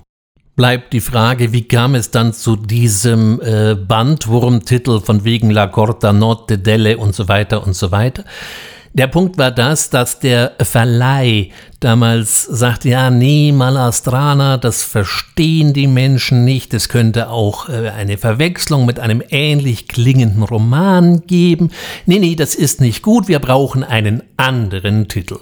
Bleibt 0.55 0.91
die 0.93 1.01
Frage, 1.01 1.53
wie 1.53 1.67
kam 1.67 1.93
es 1.93 2.09
dann 2.09 2.33
zu 2.33 2.55
diesem 2.55 3.39
äh, 3.41 3.75
Bandwurmtitel 3.75 4.99
von 5.01 5.23
wegen 5.23 5.51
La 5.51 5.67
Corta 5.67 6.11
Notte 6.11 6.57
Delle 6.57 6.97
und 6.97 7.13
so 7.13 7.27
weiter 7.27 7.65
und 7.65 7.75
so 7.75 7.91
weiter? 7.91 8.23
Der 8.97 9.05
Punkt 9.05 9.37
war 9.37 9.51
das, 9.51 9.91
dass 9.91 10.19
der 10.19 10.53
Verleih 10.59 11.51
damals 11.79 12.41
sagte, 12.45 12.89
ja, 12.89 13.11
nee, 13.11 13.51
Malastrana, 13.51 14.57
das 14.57 14.83
verstehen 14.83 15.73
die 15.73 15.85
Menschen 15.85 16.43
nicht. 16.43 16.73
Es 16.73 16.89
könnte 16.89 17.29
auch 17.29 17.69
äh, 17.69 17.89
eine 17.89 18.17
Verwechslung 18.17 18.87
mit 18.87 18.99
einem 18.99 19.21
ähnlich 19.29 19.87
klingenden 19.87 20.41
Roman 20.41 21.21
geben. 21.27 21.69
Nee, 22.07 22.17
nee, 22.17 22.35
das 22.35 22.55
ist 22.55 22.81
nicht 22.81 23.03
gut. 23.03 23.27
Wir 23.27 23.37
brauchen 23.37 23.83
einen 23.83 24.23
anderen 24.37 25.07
Titel. 25.07 25.37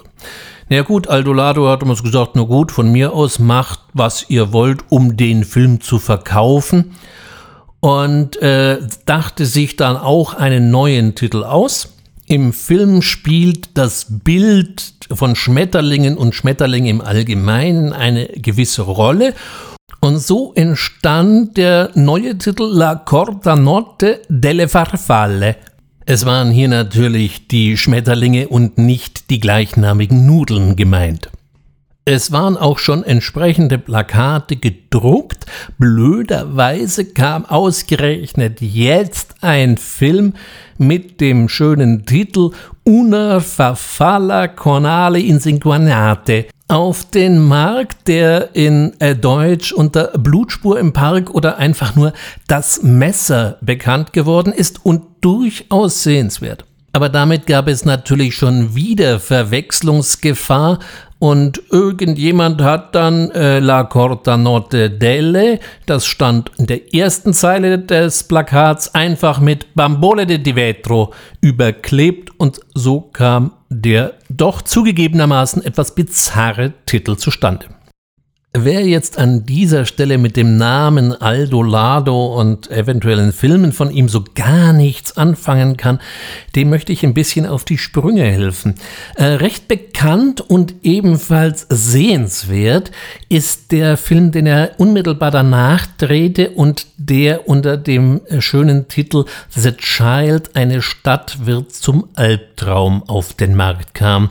Na 0.68 0.76
ja, 0.76 0.82
gut, 0.82 1.06
Aldolado 1.06 1.68
hat 1.68 1.84
uns 1.84 2.02
gesagt, 2.02 2.32
na 2.34 2.42
gut, 2.42 2.72
von 2.72 2.90
mir 2.90 3.12
aus 3.12 3.38
macht, 3.38 3.78
was 3.92 4.28
ihr 4.28 4.52
wollt, 4.52 4.80
um 4.88 5.16
den 5.16 5.44
Film 5.44 5.80
zu 5.80 6.00
verkaufen. 6.00 6.96
Und 7.78 8.42
äh, 8.42 8.78
dachte 9.04 9.46
sich 9.46 9.76
dann 9.76 9.96
auch 9.96 10.34
einen 10.34 10.72
neuen 10.72 11.14
Titel 11.14 11.44
aus. 11.44 11.94
Im 12.26 12.52
Film 12.52 13.02
spielt 13.02 13.78
das 13.78 14.06
Bild 14.08 14.94
von 15.12 15.36
Schmetterlingen 15.36 16.16
und 16.16 16.34
Schmetterlingen 16.34 16.88
im 16.88 17.00
Allgemeinen 17.00 17.92
eine 17.92 18.26
gewisse 18.26 18.82
Rolle. 18.82 19.34
Und 20.00 20.18
so 20.18 20.52
entstand 20.54 21.56
der 21.56 21.90
neue 21.94 22.38
Titel 22.38 22.64
La 22.64 22.96
Corta 22.96 23.54
Notte 23.54 24.20
delle 24.28 24.68
Farfalle, 24.68 25.54
es 26.08 26.24
waren 26.24 26.52
hier 26.52 26.68
natürlich 26.68 27.48
die 27.48 27.76
Schmetterlinge 27.76 28.46
und 28.46 28.78
nicht 28.78 29.28
die 29.28 29.40
gleichnamigen 29.40 30.24
Nudeln 30.24 30.76
gemeint. 30.76 31.30
Es 32.04 32.30
waren 32.30 32.56
auch 32.56 32.78
schon 32.78 33.02
entsprechende 33.02 33.76
Plakate 33.76 34.54
gedruckt. 34.54 35.46
Blöderweise 35.78 37.06
kam 37.06 37.44
ausgerechnet 37.44 38.60
jetzt 38.60 39.34
ein 39.42 39.76
Film 39.76 40.34
mit 40.78 41.20
dem 41.20 41.48
schönen 41.48 42.06
Titel 42.06 42.52
Una 42.88 43.40
farfalla 43.40 44.46
conale 44.46 45.18
insinguanate 45.18 46.46
auf 46.68 47.04
den 47.10 47.40
Markt, 47.44 48.06
der 48.06 48.54
in 48.54 48.92
äh, 49.00 49.16
Deutsch 49.16 49.72
unter 49.72 50.16
Blutspur 50.16 50.78
im 50.78 50.92
Park 50.92 51.34
oder 51.34 51.58
einfach 51.58 51.96
nur 51.96 52.12
das 52.46 52.84
Messer 52.84 53.58
bekannt 53.60 54.12
geworden 54.12 54.52
ist 54.52 54.86
und 54.86 55.02
durchaus 55.20 56.04
sehenswert. 56.04 56.64
Aber 56.92 57.08
damit 57.08 57.48
gab 57.48 57.66
es 57.66 57.84
natürlich 57.84 58.36
schon 58.36 58.76
wieder 58.76 59.18
Verwechslungsgefahr 59.18 60.78
und 61.18 61.62
irgendjemand 61.70 62.60
hat 62.60 62.94
dann 62.94 63.30
äh, 63.30 63.58
La 63.58 63.84
Corta 63.84 64.36
Notte 64.36 64.90
Delle, 64.90 65.58
das 65.86 66.06
stand 66.06 66.50
in 66.58 66.66
der 66.66 66.94
ersten 66.94 67.32
Zeile 67.32 67.78
des 67.78 68.24
Plakats, 68.24 68.94
einfach 68.94 69.40
mit 69.40 69.74
Bambole 69.74 70.26
de 70.26 70.38
Di 70.38 70.54
Vetro 70.54 71.12
überklebt 71.40 72.32
und 72.38 72.60
so 72.74 73.00
kam 73.00 73.52
der 73.68 74.14
doch 74.28 74.62
zugegebenermaßen 74.62 75.64
etwas 75.64 75.94
bizarre 75.94 76.72
Titel 76.84 77.16
zustande. 77.16 77.66
Wer 78.58 78.86
jetzt 78.86 79.18
an 79.18 79.44
dieser 79.44 79.84
Stelle 79.84 80.16
mit 80.16 80.34
dem 80.34 80.56
Namen 80.56 81.12
Aldo 81.12 81.62
Lado 81.62 82.40
und 82.40 82.70
eventuellen 82.70 83.32
Filmen 83.32 83.70
von 83.72 83.90
ihm 83.90 84.08
so 84.08 84.24
gar 84.34 84.72
nichts 84.72 85.18
anfangen 85.18 85.76
kann, 85.76 86.00
dem 86.54 86.70
möchte 86.70 86.90
ich 86.90 87.04
ein 87.04 87.12
bisschen 87.12 87.44
auf 87.44 87.66
die 87.66 87.76
Sprünge 87.76 88.24
helfen. 88.24 88.76
Äh, 89.16 89.24
recht 89.24 89.68
bekannt 89.68 90.40
und 90.40 90.76
ebenfalls 90.82 91.66
sehenswert 91.68 92.92
ist 93.28 93.72
der 93.72 93.98
Film, 93.98 94.32
den 94.32 94.46
er 94.46 94.70
unmittelbar 94.78 95.30
danach 95.30 95.86
drehte 95.98 96.48
und 96.50 96.86
der 96.96 97.48
unter 97.50 97.76
dem 97.76 98.22
schönen 98.38 98.88
Titel 98.88 99.26
The 99.50 99.72
Child, 99.72 100.56
eine 100.56 100.80
Stadt 100.80 101.44
wird 101.44 101.72
zum 101.72 102.08
Albtraum 102.14 103.02
auf 103.02 103.34
den 103.34 103.54
Markt 103.54 103.92
kam. 103.92 104.30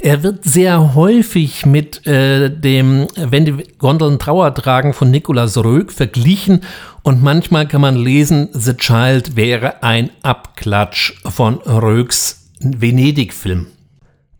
Er 0.00 0.22
wird 0.22 0.44
sehr 0.44 0.94
häufig 0.94 1.64
mit 1.64 2.06
äh, 2.06 2.50
dem, 2.50 3.06
wenn 3.16 3.46
die 3.46 3.61
Gondeln 3.78 4.18
Trauer 4.18 4.54
tragen 4.54 4.92
von 4.92 5.10
Nikolaus 5.10 5.56
Röck 5.56 5.92
verglichen 5.92 6.62
und 7.02 7.22
manchmal 7.22 7.66
kann 7.66 7.80
man 7.80 7.96
lesen, 7.96 8.48
The 8.52 8.74
Child 8.74 9.36
wäre 9.36 9.82
ein 9.82 10.10
Abklatsch 10.22 11.14
von 11.24 11.56
Röks 11.58 12.48
Venedig-Film. 12.60 13.66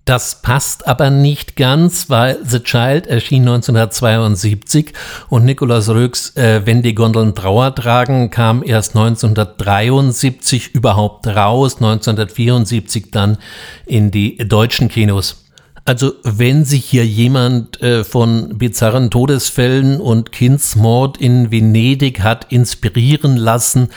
Das 0.04 0.42
passt 0.42 0.88
aber 0.88 1.10
nicht 1.10 1.54
ganz, 1.54 2.10
weil 2.10 2.38
The 2.44 2.58
Child 2.58 3.06
erschien 3.06 3.42
1972 3.42 4.92
und 5.28 5.44
Nikolaus 5.44 5.88
Röks 5.88 6.34
äh, 6.36 6.62
Wenn 6.64 6.82
die 6.82 6.94
Gondeln 6.94 7.36
Trauer 7.36 7.72
tragen 7.74 8.30
kam 8.30 8.64
erst 8.64 8.96
1973 8.96 10.74
überhaupt 10.74 11.28
raus, 11.28 11.76
1974 11.76 13.12
dann 13.12 13.38
in 13.86 14.10
die 14.10 14.38
deutschen 14.38 14.88
Kinos. 14.88 15.41
Also 15.84 16.12
wenn 16.22 16.64
sich 16.64 16.84
hier 16.84 17.06
jemand 17.06 17.82
äh, 17.82 18.04
von 18.04 18.56
bizarren 18.56 19.10
Todesfällen 19.10 20.00
und 20.00 20.30
Kindsmord 20.30 21.16
in 21.18 21.50
Venedig 21.50 22.20
hat 22.20 22.52
inspirieren 22.52 23.36
lassen, 23.36 23.88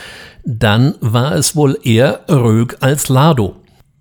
dann 0.43 0.95
war 0.99 1.33
es 1.33 1.55
wohl 1.55 1.77
eher 1.83 2.21
Rög 2.27 2.77
als 2.81 3.09
Lado. 3.09 3.55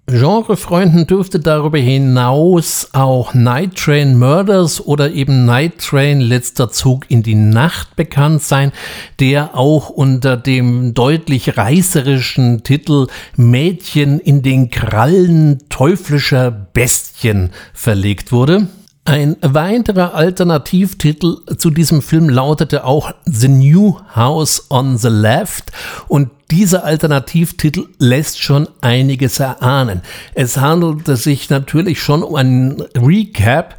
Genrefreunden 0.06 1.06
dürfte 1.06 1.40
darüber 1.40 1.78
hinaus 1.78 2.90
auch 2.92 3.32
Night 3.32 3.76
Train 3.76 4.18
Murders 4.18 4.84
oder 4.84 5.11
eben 5.11 5.46
Night 5.46 5.78
Train 5.78 6.20
Letzter 6.20 6.70
Zug 6.70 7.11
in 7.11 7.23
die 7.23 7.34
Nacht 7.34 7.96
bekannt 7.96 8.42
sein, 8.42 8.73
der 9.18 9.56
auch 9.56 9.88
unter 9.88 10.37
dem 10.37 10.92
deutlich 10.92 11.56
reißerischen 11.56 12.64
Titel 12.64 13.06
Mädchen 13.37 14.20
in 14.20 14.42
den 14.42 14.68
Krallen 14.68 15.61
teuflischer 15.70 16.50
Bestien 16.50 17.50
verlegt 17.73 18.30
wurde. 18.30 18.68
Ein 19.07 19.37
weiterer 19.43 20.14
Alternativtitel 20.14 21.37
zu 21.59 21.69
diesem 21.69 22.01
Film 22.01 22.31
lautete 22.31 22.85
auch 22.85 23.12
The 23.27 23.49
New 23.49 23.99
House 24.14 24.71
on 24.71 24.97
the 24.97 25.09
Left 25.09 25.73
und 26.09 26.31
dieser 26.51 26.85
Alternativtitel 26.85 27.88
lässt 27.99 28.40
schon 28.43 28.67
einiges 28.81 29.40
erahnen. 29.40 30.01
Es 30.33 30.57
handelte 30.57 31.17
sich 31.17 31.51
natürlich 31.51 32.03
schon 32.03 32.23
um 32.23 32.35
einen 32.35 32.81
Recap 32.97 33.79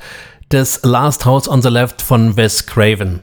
des 0.52 0.82
Last 0.84 1.26
House 1.26 1.48
on 1.48 1.64
the 1.64 1.70
Left 1.70 2.04
von 2.04 2.38
Wes 2.38 2.68
Craven. 2.68 3.22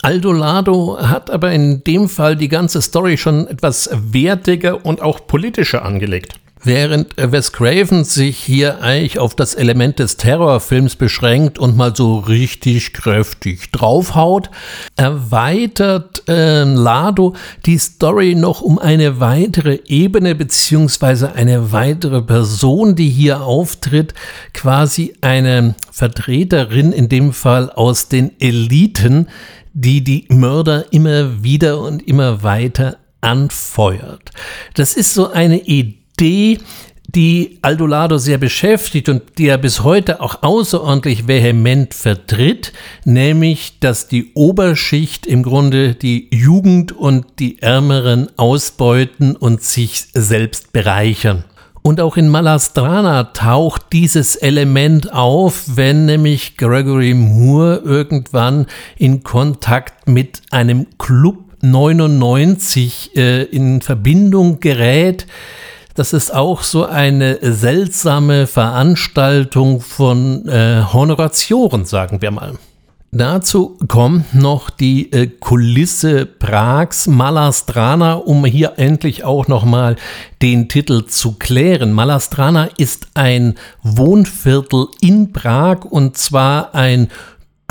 Aldo 0.00 0.32
Lado 0.32 0.98
hat 1.00 1.30
aber 1.30 1.52
in 1.52 1.84
dem 1.84 2.08
Fall 2.08 2.34
die 2.34 2.48
ganze 2.48 2.80
Story 2.80 3.18
schon 3.18 3.46
etwas 3.46 3.90
wertiger 3.92 4.86
und 4.86 5.02
auch 5.02 5.26
politischer 5.26 5.84
angelegt. 5.84 6.40
Während 6.64 7.16
Wes 7.16 7.52
Craven 7.52 8.04
sich 8.04 8.38
hier 8.38 8.82
eigentlich 8.82 9.18
auf 9.18 9.34
das 9.34 9.54
Element 9.54 9.98
des 9.98 10.16
Terrorfilms 10.16 10.94
beschränkt 10.94 11.58
und 11.58 11.76
mal 11.76 11.96
so 11.96 12.18
richtig 12.18 12.92
kräftig 12.92 13.72
draufhaut, 13.72 14.48
erweitert 14.94 16.22
äh, 16.28 16.62
Lado 16.62 17.34
die 17.66 17.78
Story 17.78 18.36
noch 18.36 18.60
um 18.60 18.78
eine 18.78 19.18
weitere 19.18 19.80
Ebene 19.86 20.36
beziehungsweise 20.36 21.32
eine 21.32 21.72
weitere 21.72 22.22
Person, 22.22 22.94
die 22.94 23.08
hier 23.08 23.42
auftritt, 23.42 24.14
quasi 24.54 25.14
eine 25.20 25.74
Vertreterin 25.90 26.92
in 26.92 27.08
dem 27.08 27.32
Fall 27.32 27.70
aus 27.70 28.06
den 28.06 28.40
Eliten, 28.40 29.26
die 29.72 30.04
die 30.04 30.26
Mörder 30.28 30.92
immer 30.92 31.42
wieder 31.42 31.80
und 31.80 32.06
immer 32.06 32.44
weiter 32.44 32.98
anfeuert. 33.20 34.30
Das 34.74 34.94
ist 34.94 35.14
so 35.14 35.30
eine 35.30 35.60
Idee, 35.62 36.01
Idee, 36.16 36.58
die 37.14 37.58
Aldolado 37.60 38.16
sehr 38.16 38.38
beschäftigt 38.38 39.08
und 39.08 39.22
die 39.36 39.48
er 39.48 39.58
bis 39.58 39.82
heute 39.82 40.20
auch 40.20 40.42
außerordentlich 40.42 41.28
vehement 41.28 41.92
vertritt, 41.92 42.72
nämlich, 43.04 43.78
dass 43.80 44.08
die 44.08 44.32
Oberschicht 44.34 45.26
im 45.26 45.42
Grunde 45.42 45.94
die 45.94 46.28
Jugend 46.32 46.92
und 46.92 47.26
die 47.38 47.60
Ärmeren 47.60 48.28
ausbeuten 48.38 49.36
und 49.36 49.62
sich 49.62 50.06
selbst 50.14 50.72
bereichern. 50.72 51.44
Und 51.82 52.00
auch 52.00 52.16
in 52.16 52.28
Malastrana 52.28 53.24
taucht 53.24 53.92
dieses 53.92 54.36
Element 54.36 55.12
auf, 55.12 55.64
wenn 55.74 56.06
nämlich 56.06 56.56
Gregory 56.56 57.12
Moore 57.12 57.82
irgendwann 57.84 58.66
in 58.96 59.24
Kontakt 59.24 60.08
mit 60.08 60.40
einem 60.50 60.86
Club 60.96 61.52
99 61.60 63.16
äh, 63.16 63.42
in 63.44 63.82
Verbindung 63.82 64.60
gerät, 64.60 65.26
das 65.94 66.12
ist 66.12 66.34
auch 66.34 66.62
so 66.62 66.86
eine 66.86 67.38
seltsame 67.40 68.46
Veranstaltung 68.46 69.80
von 69.80 70.48
äh, 70.48 70.82
Honoratioren, 70.92 71.84
sagen 71.84 72.22
wir 72.22 72.30
mal. 72.30 72.54
Dazu 73.14 73.76
kommt 73.88 74.34
noch 74.34 74.70
die 74.70 75.12
äh, 75.12 75.26
Kulisse 75.26 76.24
Prags 76.24 77.06
Malastrana, 77.06 78.14
um 78.14 78.46
hier 78.46 78.78
endlich 78.78 79.22
auch 79.22 79.48
nochmal 79.48 79.96
den 80.40 80.70
Titel 80.70 81.04
zu 81.04 81.32
klären. 81.32 81.92
Malastrana 81.92 82.70
ist 82.78 83.08
ein 83.12 83.56
Wohnviertel 83.82 84.86
in 85.02 85.30
Prag 85.30 85.84
und 85.84 86.16
zwar 86.16 86.74
ein 86.74 87.10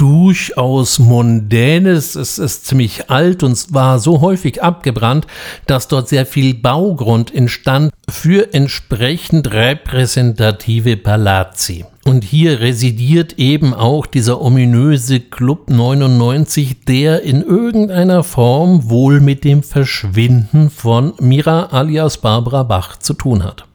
durchaus 0.01 0.97
mondänes. 0.97 2.15
Es 2.15 2.39
ist 2.39 2.65
ziemlich 2.65 3.11
alt 3.11 3.43
und 3.43 3.71
war 3.71 3.99
so 3.99 4.19
häufig 4.19 4.63
abgebrannt, 4.63 5.27
dass 5.67 5.87
dort 5.87 6.09
sehr 6.09 6.25
viel 6.25 6.55
Baugrund 6.55 7.33
entstand 7.33 7.93
für 8.09 8.51
entsprechend 8.51 9.53
repräsentative 9.53 10.97
Palazzi. 10.97 11.85
Und 12.03 12.23
hier 12.23 12.61
residiert 12.61 13.33
eben 13.37 13.75
auch 13.75 14.07
dieser 14.07 14.41
ominöse 14.41 15.19
Club 15.19 15.69
99, 15.69 16.83
der 16.85 17.21
in 17.21 17.43
irgendeiner 17.43 18.23
Form 18.23 18.89
wohl 18.89 19.19
mit 19.19 19.43
dem 19.43 19.61
Verschwinden 19.61 20.71
von 20.71 21.13
Mira 21.19 21.67
alias 21.67 22.17
Barbara 22.17 22.63
Bach 22.63 22.97
zu 22.97 23.13
tun 23.13 23.43
hat. 23.43 23.65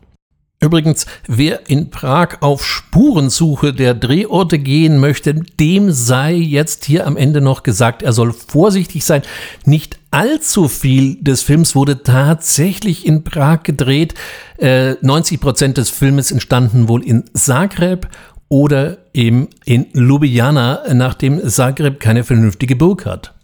Übrigens, 0.58 1.04
wer 1.26 1.68
in 1.68 1.90
Prag 1.90 2.38
auf 2.40 2.64
Spurensuche 2.64 3.74
der 3.74 3.92
Drehorte 3.92 4.58
gehen 4.58 4.98
möchte, 4.98 5.34
dem 5.34 5.92
sei 5.92 6.32
jetzt 6.32 6.86
hier 6.86 7.06
am 7.06 7.18
Ende 7.18 7.42
noch 7.42 7.62
gesagt, 7.62 8.02
er 8.02 8.14
soll 8.14 8.32
vorsichtig 8.32 9.04
sein. 9.04 9.20
Nicht 9.66 9.98
allzu 10.10 10.68
viel 10.68 11.22
des 11.22 11.42
Films 11.42 11.74
wurde 11.74 12.02
tatsächlich 12.02 13.04
in 13.04 13.22
Prag 13.22 13.64
gedreht. 13.64 14.14
Äh, 14.56 14.94
90 15.02 15.40
Prozent 15.40 15.76
des 15.76 15.90
Filmes 15.90 16.30
entstanden 16.30 16.88
wohl 16.88 17.04
in 17.04 17.24
Zagreb 17.34 18.08
oder 18.48 18.96
eben 19.12 19.48
in 19.66 19.88
Ljubljana, 19.92 20.84
nachdem 20.94 21.46
Zagreb 21.46 22.00
keine 22.00 22.24
vernünftige 22.24 22.76
Burg 22.76 23.04
hat. 23.04 23.35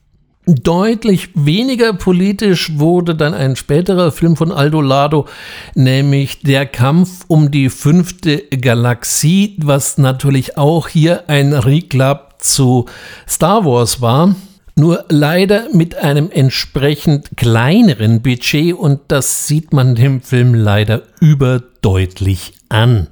Deutlich 0.45 1.29
weniger 1.35 1.93
politisch 1.93 2.77
wurde 2.77 3.15
dann 3.15 3.33
ein 3.33 3.55
späterer 3.55 4.11
Film 4.11 4.35
von 4.35 4.51
Aldo 4.51 4.81
Lado, 4.81 5.29
nämlich 5.77 6.41
Der 6.41 6.67
Kampf 6.67 7.25
um 7.29 7.53
die 7.53 7.71
fünfte 7.71 8.39
Galaxie, 8.51 9.57
was 9.63 9.99
natürlich 9.99 10.59
auch 10.59 10.89
hier 10.89 11.29
ein 11.29 11.53
Reclap 11.53 12.43
zu 12.43 12.87
Star 13.29 13.65
Wars 13.65 14.01
war. 14.01 14.35
Nur 14.75 15.05
leider 15.09 15.69
mit 15.73 15.95
einem 15.95 16.29
entsprechend 16.33 17.37
kleineren 17.37 18.21
Budget 18.21 18.75
und 18.75 19.01
das 19.07 19.47
sieht 19.47 19.73
man 19.73 19.95
dem 19.95 20.23
Film 20.23 20.55
leider 20.55 21.03
überdeutlich 21.21 22.55
an. 22.69 23.07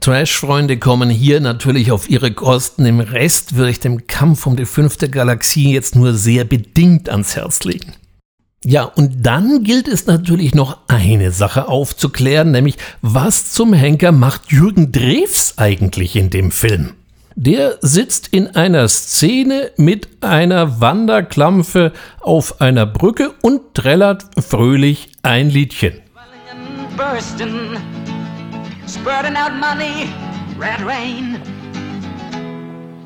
Trash-Freunde 0.00 0.78
kommen 0.78 1.08
hier 1.08 1.40
natürlich 1.40 1.92
auf 1.92 2.10
ihre 2.10 2.32
Kosten. 2.32 2.84
Im 2.84 3.00
Rest 3.00 3.56
würde 3.56 3.70
ich 3.70 3.80
dem 3.80 4.06
Kampf 4.06 4.46
um 4.46 4.56
die 4.56 4.66
fünfte 4.66 5.08
Galaxie 5.08 5.72
jetzt 5.72 5.96
nur 5.96 6.14
sehr 6.14 6.44
bedingt 6.44 7.08
ans 7.08 7.36
Herz 7.36 7.64
legen. 7.64 7.94
Ja, 8.66 8.84
und 8.84 9.26
dann 9.26 9.62
gilt 9.62 9.88
es 9.88 10.06
natürlich 10.06 10.54
noch 10.54 10.78
eine 10.88 11.30
Sache 11.32 11.68
aufzuklären, 11.68 12.50
nämlich 12.50 12.76
was 13.02 13.52
zum 13.52 13.74
Henker 13.74 14.10
macht 14.10 14.50
Jürgen 14.50 14.90
Drews 14.90 15.54
eigentlich 15.58 16.16
in 16.16 16.30
dem 16.30 16.50
Film? 16.50 16.94
Der 17.36 17.78
sitzt 17.82 18.28
in 18.28 18.54
einer 18.56 18.88
Szene 18.88 19.72
mit 19.76 20.08
einer 20.22 20.80
Wanderklampfe 20.80 21.92
auf 22.20 22.60
einer 22.60 22.86
Brücke 22.86 23.32
und 23.42 23.74
trällert 23.74 24.24
fröhlich 24.38 25.08
ein 25.22 25.50
Liedchen. 25.50 26.00
Bursting, 26.96 27.76
spurting 28.86 29.36
out 29.36 29.54
money, 29.56 30.12
red 30.56 30.80
rain, 30.82 31.40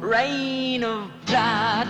rain 0.00 0.82
of 0.84 1.10
blood. 1.26 1.88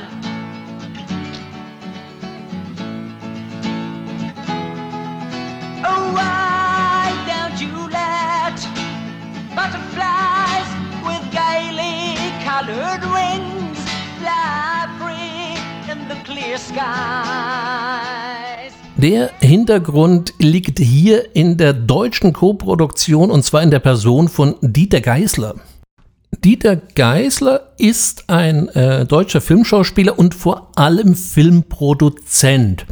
Oh, 5.85 6.13
why 6.13 7.15
don't 7.27 7.61
you 7.61 7.75
let 7.89 8.59
butterflies 9.57 10.69
with 11.07 11.25
gaily 11.33 12.17
colored 12.45 13.03
wings 13.13 13.79
fly 14.19 14.87
free 14.99 15.93
in 15.93 16.09
the 16.09 16.17
clear 16.25 16.59
skies? 16.59 18.48
Der 18.99 19.31
Hintergrund 19.39 20.35
liegt 20.41 20.81
hier 20.81 21.37
in 21.37 21.57
der 21.57 21.73
deutschen 21.73 22.33
Koproduktion 22.33 23.31
und 23.31 23.45
zwar 23.45 23.63
in 23.63 23.71
der 23.71 23.79
Person 23.79 24.27
von 24.27 24.57
Dieter 24.61 25.01
Geisler. 25.01 25.55
Dieter 26.45 26.75
Geisler 26.75 27.75
ist 27.79 28.29
ein 28.29 28.69
äh, 28.71 29.07
deutscher 29.07 29.41
Filmschauspieler 29.41 30.19
und 30.19 30.35
vor 30.35 30.73
allem 30.75 31.15
Filmproduzent. 31.15 32.87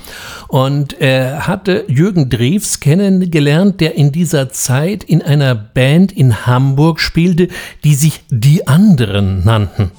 Und 0.46 1.00
er 1.00 1.48
hatte 1.48 1.84
Jürgen 1.88 2.30
Drews 2.30 2.78
kennengelernt, 2.78 3.80
der 3.80 3.96
in 3.96 4.12
dieser 4.12 4.50
Zeit 4.50 5.02
in 5.02 5.22
einer 5.22 5.56
Band 5.56 6.12
in 6.12 6.46
Hamburg 6.46 7.00
spielte, 7.00 7.48
die 7.82 7.96
sich 7.96 8.22
Die 8.30 8.68
anderen 8.68 9.44
nannten. 9.44 9.90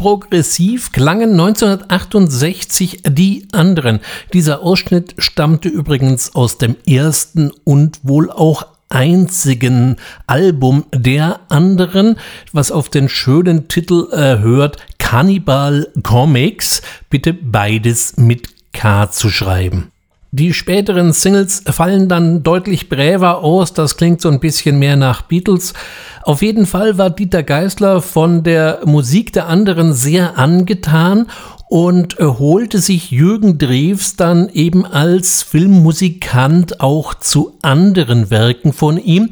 Progressiv 0.00 0.92
klangen 0.92 1.32
1968 1.32 3.02
die 3.06 3.46
anderen. 3.52 4.00
Dieser 4.32 4.62
Ausschnitt 4.62 5.14
stammte 5.18 5.68
übrigens 5.68 6.34
aus 6.34 6.56
dem 6.56 6.76
ersten 6.86 7.50
und 7.64 8.00
wohl 8.02 8.30
auch 8.30 8.66
einzigen 8.88 9.96
Album 10.26 10.86
der 10.94 11.40
anderen, 11.50 12.16
was 12.54 12.72
auf 12.72 12.88
den 12.88 13.10
schönen 13.10 13.68
Titel 13.68 14.08
äh, 14.10 14.38
hört, 14.38 14.78
Cannibal 14.98 15.86
Comics. 16.02 16.80
Bitte 17.10 17.34
beides 17.34 18.16
mit 18.16 18.48
K 18.72 19.10
zu 19.10 19.28
schreiben. 19.28 19.92
Die 20.32 20.54
späteren 20.54 21.12
Singles 21.12 21.64
fallen 21.66 22.08
dann 22.08 22.44
deutlich 22.44 22.88
bräver 22.88 23.38
aus, 23.38 23.72
das 23.72 23.96
klingt 23.96 24.20
so 24.20 24.28
ein 24.28 24.38
bisschen 24.38 24.78
mehr 24.78 24.94
nach 24.94 25.22
Beatles. 25.22 25.74
Auf 26.22 26.42
jeden 26.42 26.66
Fall 26.66 26.98
war 26.98 27.10
Dieter 27.10 27.42
Geisler 27.42 28.00
von 28.00 28.44
der 28.44 28.82
Musik 28.84 29.32
der 29.32 29.48
anderen 29.48 29.92
sehr 29.92 30.38
angetan 30.38 31.26
und 31.68 32.18
holte 32.20 32.78
sich 32.78 33.10
Jürgen 33.10 33.58
Drews 33.58 34.14
dann 34.14 34.48
eben 34.50 34.86
als 34.86 35.42
Filmmusikant 35.42 36.80
auch 36.80 37.14
zu 37.14 37.58
anderen 37.62 38.30
Werken 38.30 38.72
von 38.72 38.98
ihm. 38.98 39.30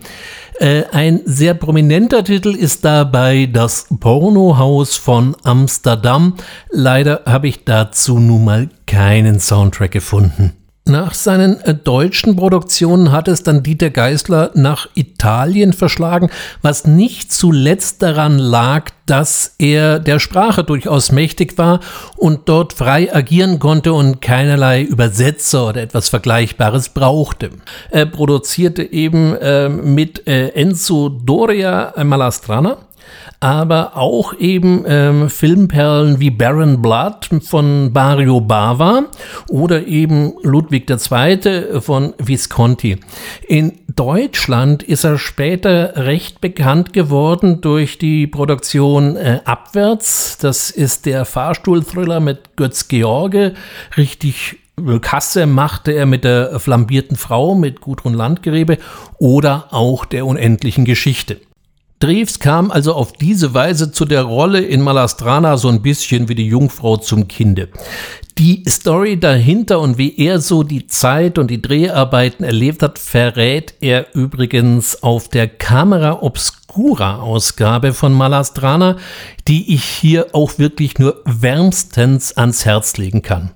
Äh, 0.58 0.82
ein 0.90 1.20
sehr 1.24 1.54
prominenter 1.54 2.24
Titel 2.24 2.56
ist 2.56 2.84
dabei 2.84 3.48
das 3.52 3.86
Pornohaus 4.00 4.96
von 4.96 5.36
Amsterdam. 5.44 6.34
Leider 6.70 7.22
habe 7.24 7.46
ich 7.46 7.64
dazu 7.64 8.18
nun 8.18 8.44
mal 8.44 8.68
keinen 8.86 9.38
Soundtrack 9.38 9.92
gefunden. 9.92 10.57
Nach 10.88 11.12
seinen 11.12 11.60
äh, 11.60 11.74
deutschen 11.74 12.34
Produktionen 12.34 13.12
hat 13.12 13.28
es 13.28 13.42
dann 13.42 13.62
Dieter 13.62 13.90
Geisler 13.90 14.50
nach 14.54 14.88
Italien 14.94 15.74
verschlagen, 15.74 16.30
was 16.62 16.86
nicht 16.86 17.30
zuletzt 17.30 18.02
daran 18.02 18.38
lag, 18.38 18.90
dass 19.04 19.54
er 19.58 19.98
der 19.98 20.18
Sprache 20.18 20.64
durchaus 20.64 21.12
mächtig 21.12 21.58
war 21.58 21.80
und 22.16 22.48
dort 22.48 22.72
frei 22.72 23.14
agieren 23.14 23.58
konnte 23.58 23.92
und 23.92 24.22
keinerlei 24.22 24.82
Übersetzer 24.82 25.68
oder 25.68 25.82
etwas 25.82 26.08
Vergleichbares 26.08 26.88
brauchte. 26.88 27.50
Er 27.90 28.06
produzierte 28.06 28.82
eben 28.82 29.36
äh, 29.36 29.68
mit 29.68 30.26
äh, 30.26 30.48
Enzo 30.48 31.10
Doria 31.10 31.92
Malastrana 32.02 32.78
aber 33.40 33.96
auch 33.96 34.34
eben 34.34 34.84
ähm, 34.86 35.30
Filmperlen 35.30 36.18
wie 36.18 36.30
Baron 36.30 36.82
Blood 36.82 37.30
von 37.42 37.92
Mario 37.92 38.40
Bava 38.40 39.04
oder 39.48 39.86
eben 39.86 40.34
Ludwig 40.42 40.90
II. 40.90 41.80
von 41.80 42.14
Visconti. 42.18 42.98
In 43.46 43.78
Deutschland 43.94 44.82
ist 44.82 45.04
er 45.04 45.18
später 45.18 45.92
recht 45.96 46.40
bekannt 46.40 46.92
geworden 46.92 47.60
durch 47.60 47.98
die 47.98 48.26
Produktion 48.26 49.16
äh, 49.16 49.40
Abwärts. 49.44 50.38
Das 50.38 50.70
ist 50.70 51.06
der 51.06 51.24
Fahrstuhlthriller 51.24 52.20
mit 52.20 52.56
Götz 52.56 52.88
George. 52.88 53.54
Richtig 53.96 54.58
äh, 54.78 54.98
Kasse 54.98 55.46
machte 55.46 55.92
er 55.92 56.06
mit 56.06 56.24
der 56.24 56.58
flambierten 56.60 57.16
Frau 57.16 57.54
mit 57.54 57.80
Gudrun 57.80 58.14
Landgräbe 58.14 58.78
oder 59.18 59.66
auch 59.70 60.04
der 60.04 60.26
unendlichen 60.26 60.84
Geschichte. 60.84 61.40
Drews 62.00 62.38
kam 62.38 62.70
also 62.70 62.94
auf 62.94 63.12
diese 63.12 63.54
Weise 63.54 63.90
zu 63.90 64.04
der 64.04 64.22
Rolle 64.22 64.60
in 64.60 64.82
Malastrana 64.82 65.56
so 65.56 65.68
ein 65.68 65.82
bisschen 65.82 66.28
wie 66.28 66.36
die 66.36 66.46
Jungfrau 66.46 66.96
zum 66.96 67.26
Kinde. 67.26 67.68
Die 68.38 68.62
Story 68.68 69.18
dahinter 69.18 69.80
und 69.80 69.98
wie 69.98 70.16
er 70.16 70.40
so 70.40 70.62
die 70.62 70.86
Zeit 70.86 71.38
und 71.38 71.50
die 71.50 71.60
Dreharbeiten 71.60 72.44
erlebt 72.44 72.84
hat, 72.84 73.00
verrät 73.00 73.74
er 73.80 74.14
übrigens 74.14 75.02
auf 75.02 75.28
der 75.28 75.48
Camera 75.48 76.22
Obscura 76.22 77.16
Ausgabe 77.16 77.92
von 77.92 78.12
Malastrana, 78.12 78.96
die 79.48 79.74
ich 79.74 79.82
hier 79.82 80.26
auch 80.34 80.58
wirklich 80.58 81.00
nur 81.00 81.20
wärmstens 81.24 82.36
ans 82.36 82.64
Herz 82.64 82.96
legen 82.96 83.22
kann. 83.22 83.50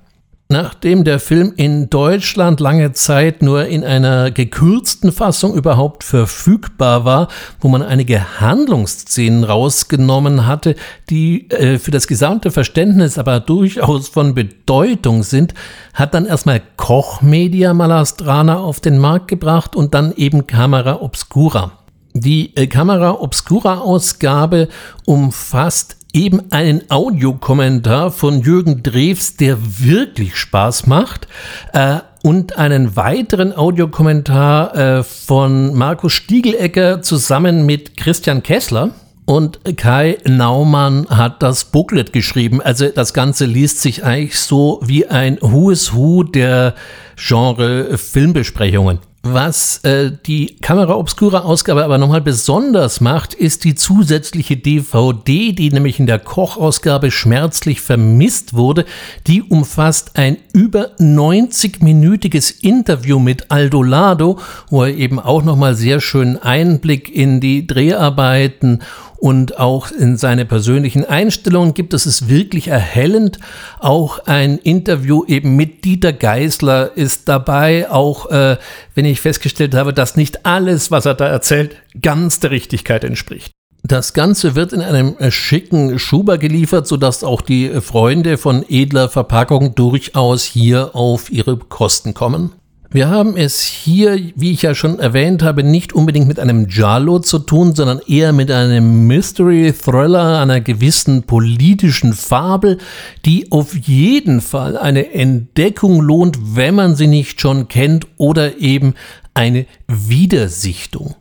Nachdem 0.53 1.03
der 1.03 1.19
Film 1.19 1.51
in 1.57 1.89
Deutschland 1.89 2.59
lange 2.59 2.91
Zeit 2.91 3.41
nur 3.41 3.65
in 3.65 3.83
einer 3.83 4.29
gekürzten 4.29 5.11
Fassung 5.11 5.55
überhaupt 5.55 6.03
verfügbar 6.03 7.05
war, 7.05 7.29
wo 7.59 7.69
man 7.69 7.81
einige 7.81 8.39
Handlungsszenen 8.39 9.45
rausgenommen 9.45 10.45
hatte, 10.45 10.75
die 11.09 11.49
äh, 11.49 11.79
für 11.79 11.89
das 11.89 12.05
gesamte 12.05 12.51
Verständnis 12.51 13.17
aber 13.17 13.39
durchaus 13.39 14.09
von 14.09 14.35
Bedeutung 14.35 15.23
sind, 15.23 15.55
hat 15.95 16.13
dann 16.13 16.27
erstmal 16.27 16.61
Kochmedia 16.77 17.73
Malastrana 17.73 18.57
auf 18.57 18.79
den 18.79 18.99
Markt 18.99 19.29
gebracht 19.29 19.75
und 19.75 19.95
dann 19.95 20.13
eben 20.15 20.45
Camera 20.45 21.01
Obscura. 21.01 21.79
Die 22.13 22.55
äh, 22.55 22.67
Camera 22.67 23.19
Obscura 23.19 23.79
Ausgabe 23.79 24.67
umfasst 25.07 25.97
eben 26.13 26.51
einen 26.51 26.89
Audiokommentar 26.89 28.11
von 28.11 28.41
Jürgen 28.41 28.83
Drews, 28.83 29.35
der 29.35 29.57
wirklich 29.59 30.35
Spaß 30.35 30.87
macht. 30.87 31.27
Äh, 31.73 31.99
und 32.23 32.57
einen 32.57 32.95
weiteren 32.95 33.53
Audiokommentar 33.53 34.75
äh, 34.75 35.03
von 35.03 35.75
Markus 35.75 36.13
Stiegelecker 36.13 37.01
zusammen 37.01 37.65
mit 37.65 37.97
Christian 37.97 38.41
Kessler. 38.41 38.91
Und 39.25 39.59
Kai 39.77 40.17
Naumann 40.25 41.07
hat 41.09 41.43
das 41.43 41.65
Booklet 41.65 42.13
geschrieben. 42.13 42.61
Also 42.61 42.87
das 42.89 43.13
Ganze 43.13 43.45
liest 43.45 43.81
sich 43.81 44.03
eigentlich 44.03 44.39
so 44.39 44.79
wie 44.83 45.07
ein 45.07 45.37
Who 45.41 45.71
Who 45.71 46.23
der 46.23 46.75
Genre 47.15 47.97
Filmbesprechungen. 47.97 48.99
Was 49.25 49.77
äh, 49.85 50.11
die 50.25 50.57
Kamera 50.57 50.95
Obscura 50.95 51.39
Ausgabe 51.39 51.85
aber 51.85 51.97
nochmal 51.97 52.19
besonders 52.19 52.99
macht, 52.99 53.33
ist 53.33 53.63
die 53.63 53.73
zusätzliche 53.73 54.57
DVD, 54.57 55.53
die 55.53 55.69
nämlich 55.71 55.97
in 55.97 56.07
der 56.07 56.19
Kochausgabe 56.19 57.09
schmerzlich 57.09 57.79
vermisst 57.79 58.53
wurde. 58.53 58.83
Die 59.25 59.41
umfasst 59.41 60.17
ein 60.17 60.35
über 60.51 60.97
90-minütiges 60.99 62.61
Interview 62.63 63.17
mit 63.17 63.49
Aldo 63.49 63.81
Lado, 63.81 64.39
wo 64.69 64.83
er 64.83 64.93
eben 64.93 65.21
auch 65.21 65.41
nochmal 65.41 65.75
sehr 65.75 66.01
schönen 66.01 66.35
Einblick 66.35 67.07
in 67.09 67.39
die 67.39 67.65
Dreharbeiten 67.65 68.81
und 69.23 69.57
auch 69.57 69.89
in 69.89 70.17
seine 70.17 70.43
persönlichen 70.43 71.05
Einstellungen 71.05 71.73
gibt. 71.73 71.93
Es 71.93 72.05
ist 72.05 72.27
wirklich 72.27 72.67
erhellend. 72.67 73.39
Auch 73.79 74.19
ein 74.25 74.57
Interview 74.57 75.23
eben 75.23 75.55
mit 75.55 75.85
Dieter 75.85 76.11
Geisler 76.11 76.91
ist 76.97 77.29
dabei, 77.29 77.89
auch 77.89 78.29
äh, 78.31 78.57
wenn 78.95 79.05
ich 79.05 79.21
festgestellt 79.21 79.75
habe, 79.75 79.93
dass 79.93 80.17
nicht 80.17 80.45
alles, 80.45 80.91
was 80.91 81.05
er 81.05 81.13
da 81.13 81.25
erzählt, 81.25 81.77
ganz 82.01 82.41
der 82.41 82.51
Richtigkeit 82.51 83.05
entspricht. 83.05 83.53
Das 83.81 84.11
Ganze 84.11 84.55
wird 84.55 84.73
in 84.73 84.81
einem 84.81 85.15
schicken 85.29 85.99
Schuber 85.99 86.37
geliefert, 86.37 86.85
sodass 86.85 87.23
auch 87.23 87.39
die 87.39 87.79
Freunde 87.79 88.37
von 88.37 88.65
edler 88.67 89.07
Verpackung 89.07 89.73
durchaus 89.73 90.43
hier 90.43 90.97
auf 90.97 91.31
ihre 91.31 91.55
Kosten 91.55 92.13
kommen. 92.13 92.51
Wir 92.93 93.09
haben 93.09 93.35
es 93.35 93.63
hier, 93.63 94.19
wie 94.35 94.51
ich 94.51 94.61
ja 94.61 94.75
schon 94.75 94.99
erwähnt 94.99 95.41
habe, 95.41 95.63
nicht 95.63 95.93
unbedingt 95.93 96.27
mit 96.27 96.39
einem 96.39 96.67
Giallo 96.67 97.17
zu 97.17 97.39
tun, 97.39 97.73
sondern 97.73 97.99
eher 98.07 98.33
mit 98.33 98.51
einem 98.51 99.07
Mystery 99.07 99.73
Thriller, 99.73 100.39
einer 100.39 100.61
gewissen 100.61 101.23
politischen 101.23 102.13
Fabel, 102.13 102.77
die 103.25 103.51
auf 103.51 103.75
jeden 103.75 104.41
Fall 104.41 104.77
eine 104.77 105.11
Entdeckung 105.11 106.01
lohnt, 106.01 106.37
wenn 106.55 106.75
man 106.75 106.95
sie 106.95 107.07
nicht 107.07 107.41
schon 107.41 107.67
kennt 107.67 108.05
oder 108.17 108.59
eben 108.59 108.93
eine 109.33 109.65
Wiedersichtung. 109.87 111.15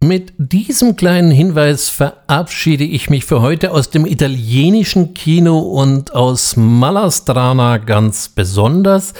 Mit 0.00 0.34
diesem 0.36 0.94
kleinen 0.96 1.30
Hinweis 1.30 1.88
verabschiede 1.88 2.84
ich 2.84 3.08
mich 3.08 3.24
für 3.24 3.40
heute 3.40 3.72
aus 3.72 3.88
dem 3.88 4.04
italienischen 4.04 5.14
Kino 5.14 5.58
und 5.58 6.14
aus 6.14 6.54
Malastrana 6.54 7.78
ganz 7.78 8.28
besonders. 8.28 9.14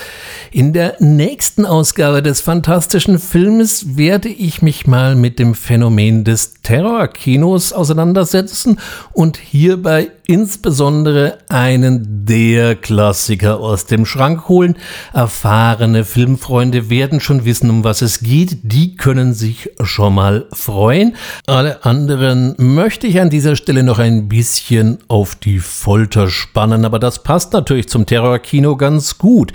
In 0.53 0.75
der 0.75 0.97
nächsten 1.01 1.65
Ausgabe 1.65 2.23
des 2.23 2.43
fantastischen 2.43 3.19
Films 3.19 3.97
werde 3.97 4.29
ich 4.29 4.61
mich 4.61 4.87
mal 4.87 5.17
mit 5.17 5.39
dem 5.39 5.55
Phänomen 5.55 6.25
des 6.25 6.61
Terrorkinos 6.61 7.73
auseinandersetzen 7.73 8.79
und 9.15 9.39
hierbei 9.39 10.11
insbesondere 10.27 11.39
einen 11.49 12.27
der 12.27 12.75
Klassiker 12.75 13.61
aus 13.61 13.87
dem 13.87 14.05
Schrank 14.05 14.49
holen. 14.49 14.77
Erfahrene 15.13 16.05
Filmfreunde 16.05 16.91
werden 16.91 17.21
schon 17.21 17.45
wissen, 17.45 17.71
um 17.71 17.85
was 17.85 18.03
es 18.03 18.21
geht. 18.21 18.59
Die 18.63 18.97
können 18.97 19.33
sich 19.33 19.71
schon 19.83 20.15
mal 20.15 20.47
freuen. 20.67 21.15
Alle 21.47 21.85
anderen 21.85 22.55
möchte 22.59 23.07
ich 23.07 23.21
an 23.21 23.31
dieser 23.31 23.55
Stelle 23.55 23.85
noch 23.85 24.01
ein 24.01 24.29
bisschen 24.29 24.99
auf 25.07 25.37
die 25.37 25.61
Folter 25.61 26.29
spannen, 26.29 26.85
aber 26.85 26.99
das 26.99 27.23
passt 27.23 27.53
natürlich 27.53 27.89
zum 27.89 28.05
Terrorkino 28.05 28.77
ganz 28.77 29.17
gut. 29.17 29.53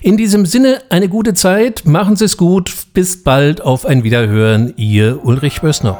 In 0.00 0.16
diesem 0.16 0.46
Sinne 0.46 0.82
eine 0.88 1.08
gute 1.08 1.34
Zeit, 1.34 1.84
machen 1.84 2.14
Sie 2.14 2.26
es 2.26 2.36
gut, 2.36 2.72
bis 2.94 3.24
bald, 3.24 3.60
auf 3.60 3.84
ein 3.84 4.04
Wiederhören, 4.04 4.72
Ihr 4.76 5.24
Ulrich 5.24 5.60
Bössner. 5.62 5.98